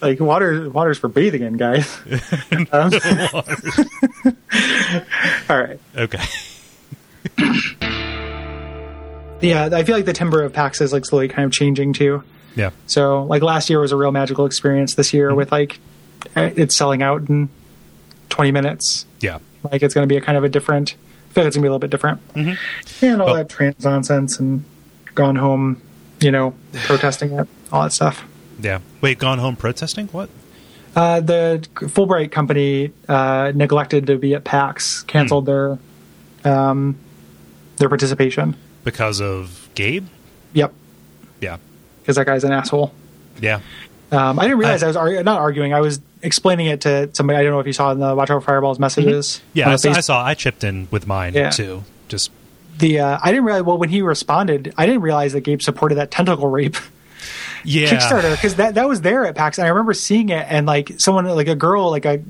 [0.02, 1.96] Like water, water's for bathing in, guys.
[2.72, 2.92] Um,
[5.50, 5.80] all right.
[5.96, 6.24] Okay.
[9.42, 12.24] Yeah, I feel like the timbre of PAX is like slowly kind of changing too.
[12.56, 12.72] Yeah.
[12.86, 14.96] So like last year was a real magical experience.
[14.96, 15.80] This year with like
[16.36, 17.50] eh, it's selling out in
[18.32, 19.06] 20 minutes.
[19.20, 19.38] Yeah.
[19.72, 20.96] Like it's going to be a kind of a different.
[21.30, 22.34] I feel like it's going to be a little bit different.
[22.34, 23.06] Mm-hmm.
[23.06, 24.64] And all Well- that trans nonsense and
[25.14, 25.80] gone home,
[26.20, 28.26] you know, protesting it, all that stuff.
[28.60, 28.80] Yeah.
[29.02, 30.08] Wait, gone home protesting?
[30.08, 30.30] What?
[30.96, 35.80] Uh, the Fullbright company uh, neglected to be at PAX, canceled their
[36.44, 36.98] um,
[37.78, 38.56] their participation.
[38.84, 40.08] Because of Gabe?
[40.54, 40.74] Yep,
[41.40, 41.58] Yeah.
[42.02, 42.92] because that guy's an asshole.
[43.40, 43.62] Yeah.
[44.12, 45.74] Um, I didn't realize I- I, was argu- not arguing.
[45.74, 47.38] I was explaining it to somebody.
[47.40, 49.42] I don't know if you saw in the Watch for Fireballs messages.
[49.54, 50.24] Yeah, I I saw.
[50.24, 51.50] I chipped in with mine Yeah.
[51.50, 51.84] too.
[52.10, 52.30] Just
[52.78, 53.00] the.
[53.00, 53.64] Uh, I didn't realize.
[53.64, 56.76] Well, when he responded, I didn't realize that Gabe supported that tentacle rape
[57.64, 57.88] yeah.
[57.90, 59.58] Kickstarter because that that was there at PAX.
[59.58, 62.22] And I remember seeing it and like someone like a girl like a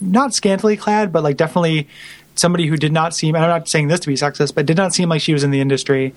[0.00, 1.88] not scantily clad, but like definitely
[2.34, 3.34] somebody who did not seem.
[3.34, 5.42] And I'm not saying this to be sexist, but did not seem like she was
[5.42, 6.14] in the industry.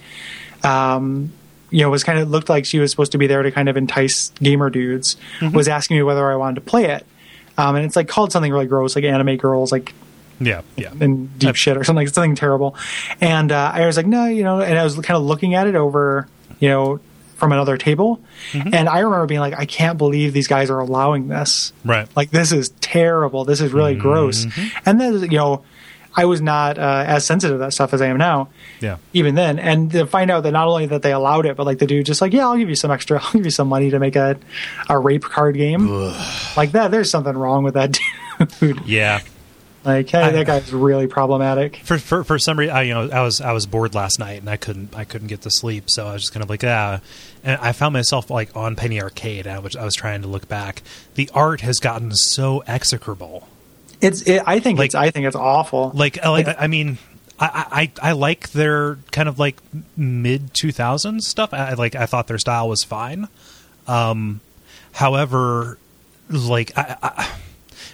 [0.64, 1.32] Um,
[1.72, 3.68] you know, was kind of looked like she was supposed to be there to kind
[3.70, 5.18] of entice gamer dudes.
[5.54, 7.06] Was asking me whether I wanted to play it,
[7.58, 9.94] um, and it's like called something really gross, like anime girls, like
[10.40, 10.62] Yeah.
[10.76, 10.92] Yeah.
[11.00, 12.76] and deep shit or something, something terrible.
[13.20, 15.68] And uh, I was like, no, you know, and I was kind of looking at
[15.68, 16.28] it over,
[16.60, 17.00] you know,
[17.36, 18.20] from another table.
[18.54, 21.74] And I remember being like, I can't believe these guys are allowing this.
[21.84, 22.08] Right.
[22.16, 23.46] Like, this is terrible.
[23.46, 24.46] This is really gross.
[24.86, 25.64] And then, you know,
[26.16, 28.50] I was not uh, as sensitive to that stuff as I am now.
[28.82, 28.98] Yeah.
[29.14, 31.78] Even then, and to find out that not only that they allowed it, but like
[31.80, 33.90] the dude just like, yeah, I'll give you some extra, I'll give you some money
[33.92, 34.38] to make a
[34.90, 35.88] a rape card game
[36.58, 36.92] like that.
[36.92, 37.98] There's something wrong with that
[38.60, 38.82] dude.
[38.86, 39.22] Yeah.
[39.86, 41.78] like, hey, I- that guy's really problematic.
[41.78, 44.42] For, for for some reason, I you know I was I was bored last night
[44.42, 46.64] and I couldn't I couldn't get to sleep, so I was just kind of like
[46.66, 47.00] ah,
[47.44, 49.46] and I found myself like on Penny Arcade.
[49.64, 50.82] which I was trying to look back.
[51.16, 53.48] The art has gotten so execrable.
[54.02, 55.92] It's, it, I think Like- it's, I think it's awful.
[55.94, 56.98] Like like I mean.
[57.44, 59.58] I, I I like their kind of like
[59.98, 61.56] mid two thousands stuff.
[61.56, 63.30] I like I thought their style was fine.
[63.88, 64.42] Um,
[64.92, 65.80] however,
[66.30, 67.32] like I, I,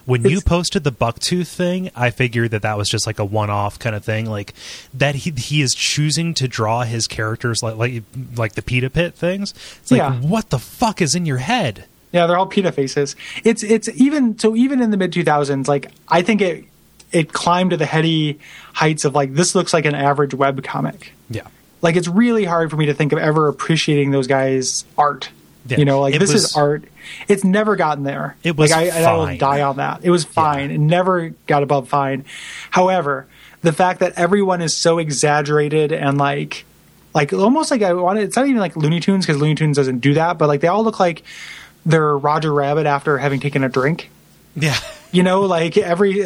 [0.05, 3.49] when you posted the bucktooth thing, I figured that that was just like a one
[3.49, 4.25] off kind of thing.
[4.29, 4.53] Like
[4.93, 8.03] that he he is choosing to draw his characters like like
[8.35, 9.53] like the Pita Pit things.
[9.81, 10.13] It's like Yeah.
[10.19, 11.85] what the fuck is in your head?
[12.17, 13.15] Yeah, they're all pita faces.
[13.43, 16.65] It's it's even so even in the mid two thousands, like I think it
[17.11, 18.39] it climbed to the heady
[18.73, 21.13] heights of like this looks like an average web comic.
[21.29, 21.47] Yeah.
[21.81, 25.29] Like it's really hard for me to think of ever appreciating those guys' art.
[25.67, 25.77] Yeah.
[25.77, 26.83] You know, like It this was- is art.
[27.27, 28.35] It's never gotten there.
[28.43, 30.01] It was like I, I will die on that.
[30.03, 30.69] It was fine.
[30.69, 30.75] Yeah.
[30.75, 32.25] It never got above fine.
[32.71, 33.27] However,
[33.61, 36.65] the fact that everyone is so exaggerated and like
[37.13, 39.99] like almost like I want it's not even like Looney Tunes because Looney Tunes doesn't
[39.99, 41.23] do that, but like they all look like
[41.85, 44.09] they're Roger Rabbit after having taken a drink.
[44.55, 44.77] Yeah.
[45.11, 46.25] You know, like every.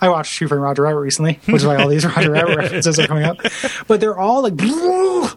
[0.00, 2.98] I watched Who Framed Roger Rabbit recently, which is why all these Roger Rabbit references
[3.00, 3.38] are coming up.
[3.88, 4.54] But they're all like,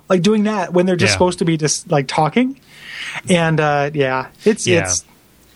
[0.09, 1.13] like doing that when they're just Yeah.
[1.15, 2.59] supposed to be just like talking.
[3.29, 4.81] And uh, yeah, it's Yeah.
[4.83, 5.03] it's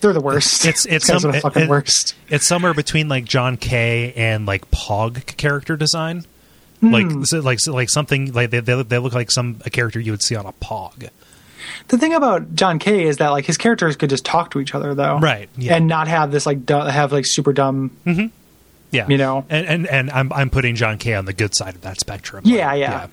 [0.02, 0.66] they're the worst.
[0.66, 2.16] It's- it's some- the fucking it- worst.
[2.30, 6.26] It's somewhere between like John K and like Pog character design.
[6.82, 7.24] Like Hmm.
[7.44, 10.36] like like something like they, they they look like some a character you would see
[10.36, 11.10] on a Pog.
[11.88, 14.74] The thing about John K is that like his characters could just talk to each
[14.76, 15.76] other though, Right, yeah.
[15.76, 17.92] And not have this like du- have like super dumb.
[18.92, 19.46] Yeah, You know?
[19.50, 22.44] and and, and I'm I'm putting John K on the good side of that spectrum.
[22.46, 23.08] Yeah, Like, yeah.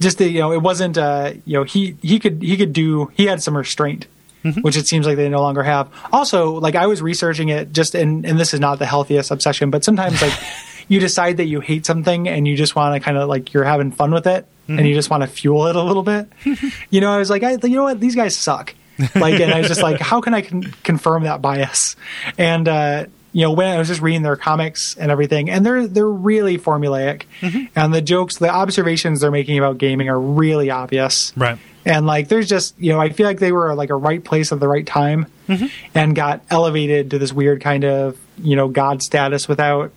[0.00, 0.98] Just that you know, it wasn't.
[0.98, 3.10] Uh, you know, he he could he could do.
[3.14, 4.06] He had some restraint,
[4.44, 4.60] Mm-hmm.
[4.60, 5.88] which it seems like they no longer have.
[6.12, 9.70] Also, like I was researching it, just and and this is not the healthiest obsession,
[9.70, 10.32] but sometimes like
[10.88, 13.64] you decide that you hate something and you just want to kind of like you're
[13.64, 14.78] having fun with it Mm-hmm.
[14.80, 16.28] and you just want to fuel it a little bit.
[16.90, 18.74] you know, I was like, I, you know what, these guys suck.
[19.14, 21.96] Like, and I was just like, how can I con- confirm that bias?
[22.38, 25.86] And uh, you know, when I was just reading their comics and everything, and they're
[25.86, 27.24] they're really formulaic,
[27.76, 31.58] and the jokes, the observations they're making about gaming are really obvious, Right.
[31.84, 34.50] And like, there's just you know, I feel like they were like a right place
[34.50, 35.26] at the right time,
[35.94, 39.92] and got elevated to this weird kind of you know god status without,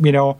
[0.00, 0.38] you know,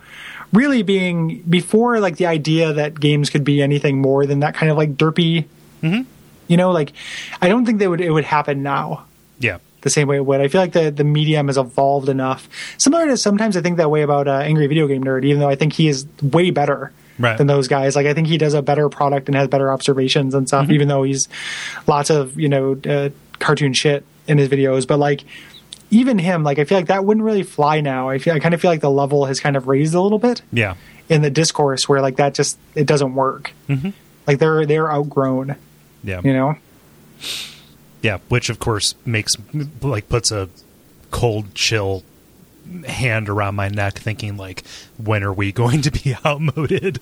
[0.54, 4.70] really being before like the idea that games could be anything more than that kind
[4.72, 5.44] of like derpy.
[6.46, 6.92] You know, like
[7.42, 9.04] I don't think they would it would happen now
[9.38, 9.58] Yeah.
[9.82, 10.40] the same way it would.
[10.40, 12.48] I feel like the the medium has evolved enough.
[12.78, 15.48] Similar to sometimes I think that way about uh, Angry Video Game Nerd, even though
[15.48, 17.38] I think he is way better Right.
[17.38, 17.94] than those guys.
[17.94, 20.68] Like I think he does a better product and has better observations and stuff.
[20.70, 21.28] Even though he's
[21.86, 25.24] lots of you know uh, cartoon shit in his videos, but like
[25.94, 28.08] even him, like I feel like that wouldn't really fly now.
[28.08, 30.18] I feel I kind of feel like the level has kind of raised a little
[30.18, 30.74] bit Yeah.
[31.08, 33.52] in the discourse where like that just it doesn't work.
[33.68, 33.90] Mm-hmm.
[34.26, 35.56] Like they're they're outgrown,
[36.02, 36.20] Yeah.
[36.24, 36.56] you know.
[38.02, 38.18] Yeah.
[38.28, 39.32] Which of course makes
[39.82, 40.48] like puts a
[41.10, 42.02] cold chill
[42.86, 44.64] hand around my neck thinking like
[44.96, 46.98] when are we going to be outmoded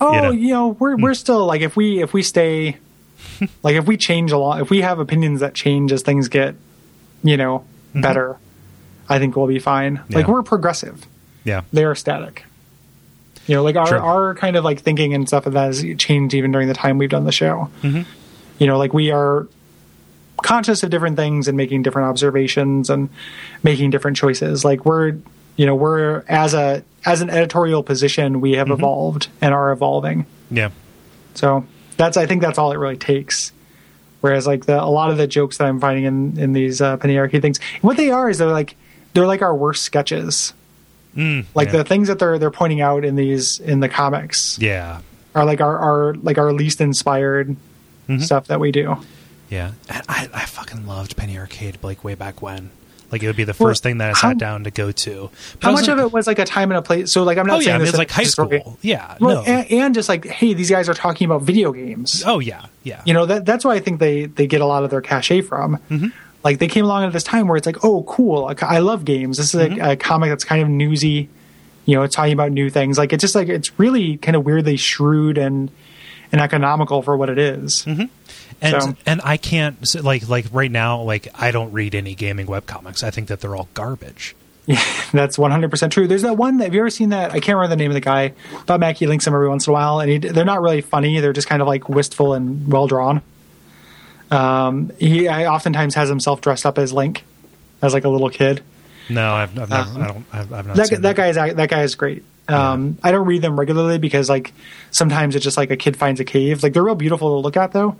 [0.00, 0.30] Oh, You know.
[0.30, 1.16] you know, we're we're mm.
[1.16, 2.78] still like if we if we stay
[3.62, 6.54] like if we change a lot if we have opinions that change as things get,
[7.22, 7.64] you know,
[7.94, 8.36] better,
[9.08, 9.96] I think we'll be fine.
[10.10, 10.32] Like Mm-hmm.
[10.32, 11.06] We're progressive.
[11.44, 12.44] yeah They are static.
[13.46, 13.98] You know, like our True.
[13.98, 16.96] our kind of like thinking and stuff of that has changed even during the time
[16.98, 17.68] we've done the show.
[17.82, 18.02] Mm-hmm.
[18.58, 19.46] You know, like we are
[20.42, 23.08] conscious of different things and making different observations and
[23.62, 24.64] making different choices.
[24.64, 25.16] Like we're
[25.56, 28.58] you know, we're as a as an editorial position, we Mm-hmm.
[28.58, 30.24] have evolved and are evolving.
[30.50, 30.70] yeah
[31.34, 31.66] So
[31.98, 33.52] that's I think that's all it really takes.
[34.24, 36.96] Whereas like the a lot of the jokes that I'm finding in in these uh,
[36.96, 38.74] penny arcade things, what they are is they're like
[39.12, 40.54] they're like our worst sketches.
[41.14, 41.76] Mm, Like yeah.
[41.76, 45.02] the things that they're they're pointing out in these in the comics yeah
[45.34, 47.54] are like our our like our least inspired
[48.08, 48.18] Mm-hmm.
[48.22, 48.96] stuff that we do.
[49.50, 52.70] Yeah, I, I fucking loved Penny Arcade like way back when.
[53.12, 54.90] Like it would be the Well, first thing that I how- sat down to go
[54.90, 55.30] to.
[55.60, 57.12] But How much was of it was like a time and a place?
[57.12, 58.78] So like I'm not Oh saying yeah, I mean, this it's like high story- school.
[58.82, 59.42] Yeah, Well, no.
[59.44, 62.22] and, and just like hey, these guys are talking about video games.
[62.26, 63.02] oh yeah, yeah.
[63.04, 65.40] you know that that's why I think they they get a lot of their cachet
[65.40, 65.78] from.
[65.90, 66.08] Mm-hmm.
[66.44, 69.38] Like they came along at this time where it's like, oh, cool, I love games.
[69.38, 69.80] This is Mm-hmm.
[69.80, 71.30] a, a comic that's kind of newsy,
[71.86, 72.98] you know, it's talking about new things.
[72.98, 75.70] Like it's just like it's really kind of weirdly shrewd and
[76.30, 77.84] and economical for what it is.
[77.86, 78.04] Mm-hmm.
[78.60, 82.46] and so- and I can't like like right now like I don't read any gaming
[82.46, 83.02] webcomics.
[83.02, 84.36] I think that they're all garbage.
[85.12, 86.06] That's 100% true.
[86.06, 86.56] There's that one.
[86.56, 87.32] That have you ever seen that?
[87.32, 88.32] I can't remember the name of the guy.
[88.66, 91.20] Bob Mackey links them every once in a while, and he, they're not really funny.
[91.20, 93.20] They're just kind of like wistful and well drawn.
[94.30, 97.24] Um, he I oftentimes has himself dressed up as Link,
[97.82, 98.62] as like a little kid.
[99.10, 100.26] No, I've, I've never, Um, I don't.
[100.32, 102.24] I've, I've not That seen that guy is that guy is great.
[102.46, 104.52] Um, I don't read them regularly because like
[104.90, 106.62] sometimes it's just like a kid finds a cave.
[106.62, 107.96] Like they're real beautiful to look at though.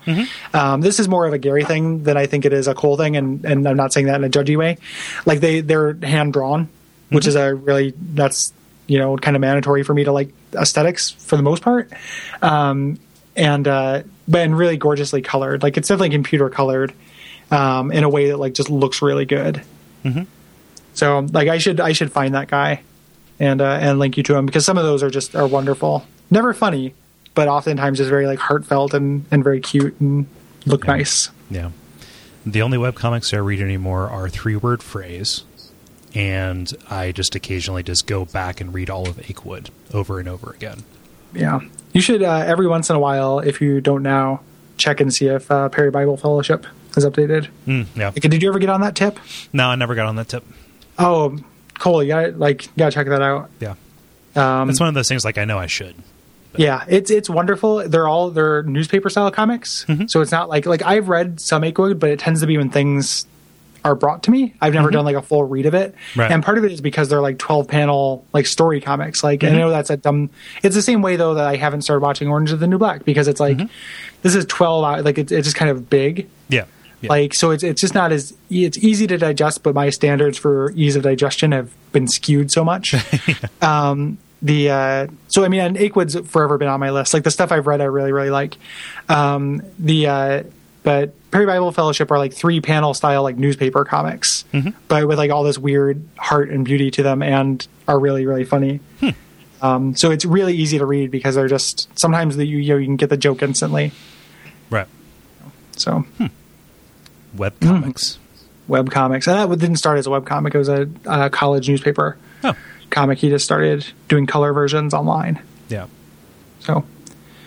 [0.53, 2.97] Um, this is more of a Gary thing than I think it is a Kole
[2.99, 4.77] thing, and and I'm not saying that in a judgy way.
[5.25, 6.69] Like they they're hand drawn,
[7.09, 8.53] which is a really that's
[8.87, 11.91] you know kind of mandatory for me to like aesthetics for the most part.
[12.43, 12.99] Um,
[13.37, 15.63] and uh, but and really gorgeously colored.
[15.63, 16.93] Like it's definitely computer colored
[17.51, 19.63] um, in a way that like just looks really good.
[20.93, 22.83] So like I should I should find that guy
[23.41, 26.07] and uh, and link you to them because some of those are just are wonderful.
[26.31, 26.95] Never funny,
[27.35, 30.27] but oftentimes just very like heartfelt and, and very cute and
[30.67, 30.93] look Yeah.
[30.97, 31.31] nice.
[31.51, 31.71] Yeah.
[32.47, 35.45] The only webcomics I read anymore are three word phrase,
[36.15, 40.51] and I just occasionally just go back and read all of Achewood over and over
[40.51, 40.83] again.
[41.35, 41.61] Yeah,
[41.93, 44.41] you should uh, every once in a while, if you don't now,
[44.77, 46.67] check and see if uh, Perry Bible Fellowship
[46.97, 47.49] is updated.
[47.67, 48.11] Mm, yeah.
[48.11, 49.19] Did you ever get on that tip?
[49.53, 50.45] No, I never got on that tip.
[50.99, 51.39] Oh,
[51.79, 53.51] Kole, you got like you gotta check that out.
[53.61, 53.75] Yeah.
[54.37, 55.95] Um, It's one of those things like I know I should.
[56.57, 57.89] Yeah, it's it's wonderful.
[57.89, 60.07] They're all they're newspaper style comics, Mm-hmm.
[60.07, 62.71] so it's not like like I've read some Achewood, but it tends to be when
[62.71, 63.27] things
[63.85, 64.55] are brought to me.
[64.63, 66.21] I've never done like a full read of it, Mm-hmm.
[66.21, 66.31] Right.
[66.31, 69.25] and part of it is because they're like twelve panel like story comics.
[69.25, 69.55] Like Mm-hmm.
[69.55, 70.31] I know that's a dumb.
[70.63, 73.05] It's the same way though that I haven't started watching Orange is the New Black
[73.05, 73.67] because it's like Mm-hmm.
[74.23, 75.05] this is twelve.
[75.05, 76.29] Like it's it's just kind of big.
[76.49, 76.67] Yeah.
[77.05, 77.11] Yeah.
[77.11, 80.73] Like so, it's it's just not as it's easy to digest, but my standards for
[80.73, 82.95] ease of digestion have been skewed so much.
[83.63, 87.13] um, the uh, so I mean, and Achewood's forever been on my list.
[87.15, 88.57] Like the stuff I've read, I really really like.
[89.09, 90.43] Um, the uh,
[90.83, 94.45] but Perry Bible Fellowship are like three panel style like newspaper comics,
[94.89, 98.45] but with like all this weird heart and beauty to them, and are really really
[98.45, 98.81] funny.
[99.63, 102.79] Um, so it's really easy to read because they're just sometimes the, you you, know,
[102.79, 103.93] you can get the joke instantly.
[104.69, 104.87] right.
[105.77, 106.05] So
[107.37, 108.19] Web comics.
[108.69, 109.27] web comics.
[109.27, 112.55] And that didn't start as a web comic; it was a, a college newspaper Oh,
[112.91, 113.19] comic.
[113.19, 115.41] He just started doing color versions online.
[115.69, 115.87] yeah.
[116.61, 116.85] So,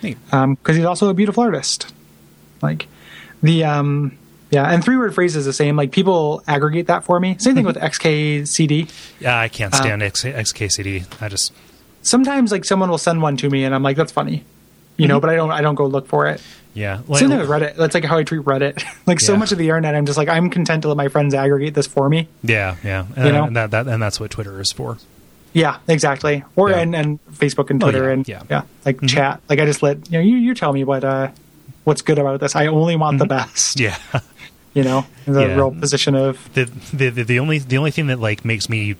[0.01, 1.91] because he's also a beautiful artist,
[2.61, 2.87] like
[3.41, 4.17] the um,
[4.51, 4.71] yeah.
[4.71, 5.75] And three word phrase is the same.
[5.75, 7.35] Like people aggregate that for me.
[7.39, 8.89] Same thing with XKCD.
[9.19, 11.05] Yeah, I can't Uh, stand X, XKCD.
[11.21, 11.51] I just
[12.03, 14.45] Sometimes like someone will send one to me, and I'm like, that's funny,
[14.97, 15.19] you know.
[15.19, 16.41] But I don't I don't go look for it.
[16.77, 17.01] Yeah.
[17.07, 17.75] Like, Same thing with Reddit.
[17.75, 18.83] That's like how I treat Reddit.
[19.07, 19.39] like so Yeah.
[19.39, 21.87] much of the internet, I'm just like I'm content to let my friends aggregate this
[21.87, 22.27] for me.
[22.43, 23.05] yeah, yeah.
[23.15, 23.43] And, You know?
[23.45, 24.97] and that, that and that's what Twitter is for.
[25.53, 26.43] Yeah, exactly.
[26.55, 26.77] Or Yeah.
[26.79, 28.43] and, and Facebook and Oh, Twitter yeah, and yeah.
[28.49, 29.41] yeah, like chat.
[29.49, 31.29] Like I just let you know you you tell me what uh
[31.83, 32.55] what's good about this.
[32.55, 33.79] I only want the best.
[33.87, 33.97] Yeah.
[34.73, 38.19] You know, the real position of the, the the the only the only thing that
[38.19, 38.95] like makes me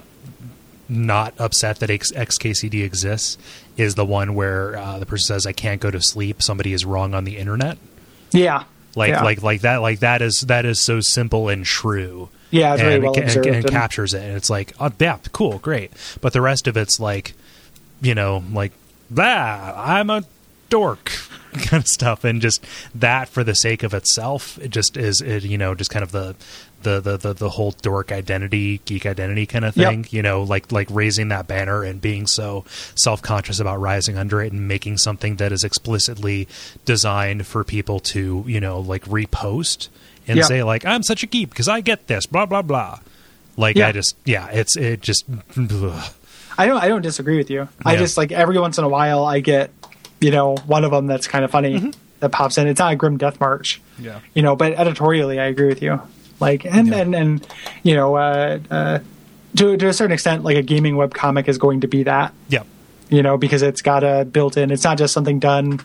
[0.90, 3.38] not upset that X, XKCD exists
[3.76, 6.42] is the one where uh, the person says I can't go to sleep.
[6.42, 7.78] Somebody is wrong on the internet.
[8.32, 8.64] yeah,
[8.96, 9.24] Like yeah.
[9.24, 12.30] like like that like that is that is so simple and true.
[12.50, 14.22] Yeah, and, well and- observed and and- captures it.
[14.24, 15.92] And it's like, oh, yeah, cool, great.
[16.22, 17.34] But the rest of it's like,
[18.02, 18.72] you know, like,
[19.12, 20.24] blah, I'm a
[20.70, 21.12] dork
[21.54, 22.64] kind of stuff, and just
[22.96, 26.12] that for the sake of itself, it just is, it, you know, just kind of
[26.12, 26.36] the.
[26.84, 29.90] The, the, the, the whole dork identity geek identity kind of Yep.
[29.90, 34.44] thing you know like like raising that banner and being so self-conscious about rising under
[34.44, 36.48] it and making something that is explicitly
[36.86, 39.90] designed for people to you know like repost
[40.28, 40.44] and Yeah.
[40.44, 43.00] say like i'm such a geek because i get this blah blah blah
[43.58, 43.88] like Yeah.
[43.88, 45.26] i just yeah it's it just
[45.58, 46.14] ugh.
[46.60, 47.68] I don't I don't disagree with you.
[47.86, 49.70] I just like every once in a while I get
[50.20, 52.68] you know one of them that's kind of funny that pops in.
[52.68, 53.82] It's not a grim death march.
[53.96, 54.06] Mm-hmm.
[54.06, 54.20] Yeah.
[54.34, 56.02] you know, but editorially I agree with you.
[56.40, 56.98] Like and Yeah.
[56.98, 57.48] and and
[57.84, 59.00] you know uh, uh,
[59.56, 62.34] to to a certain extent, like a gaming web comic is going to be that.
[62.50, 62.64] yeah
[63.10, 64.70] you know, because it's got a built in.
[64.70, 65.80] It's not just something done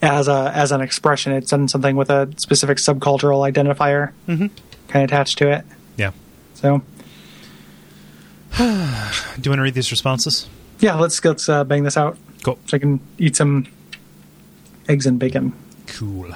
[0.00, 1.32] as a as an expression.
[1.32, 4.46] It's done something with a specific subcultural identifier Mm-hmm.
[4.88, 5.64] kind of attached to it.
[5.96, 6.12] yeah
[6.54, 6.82] So
[8.58, 10.48] do you want to read these responses
[10.80, 13.66] yeah, let's let's uh, bang this out cool so I can eat some
[14.88, 15.52] eggs and bacon.
[15.86, 16.34] cool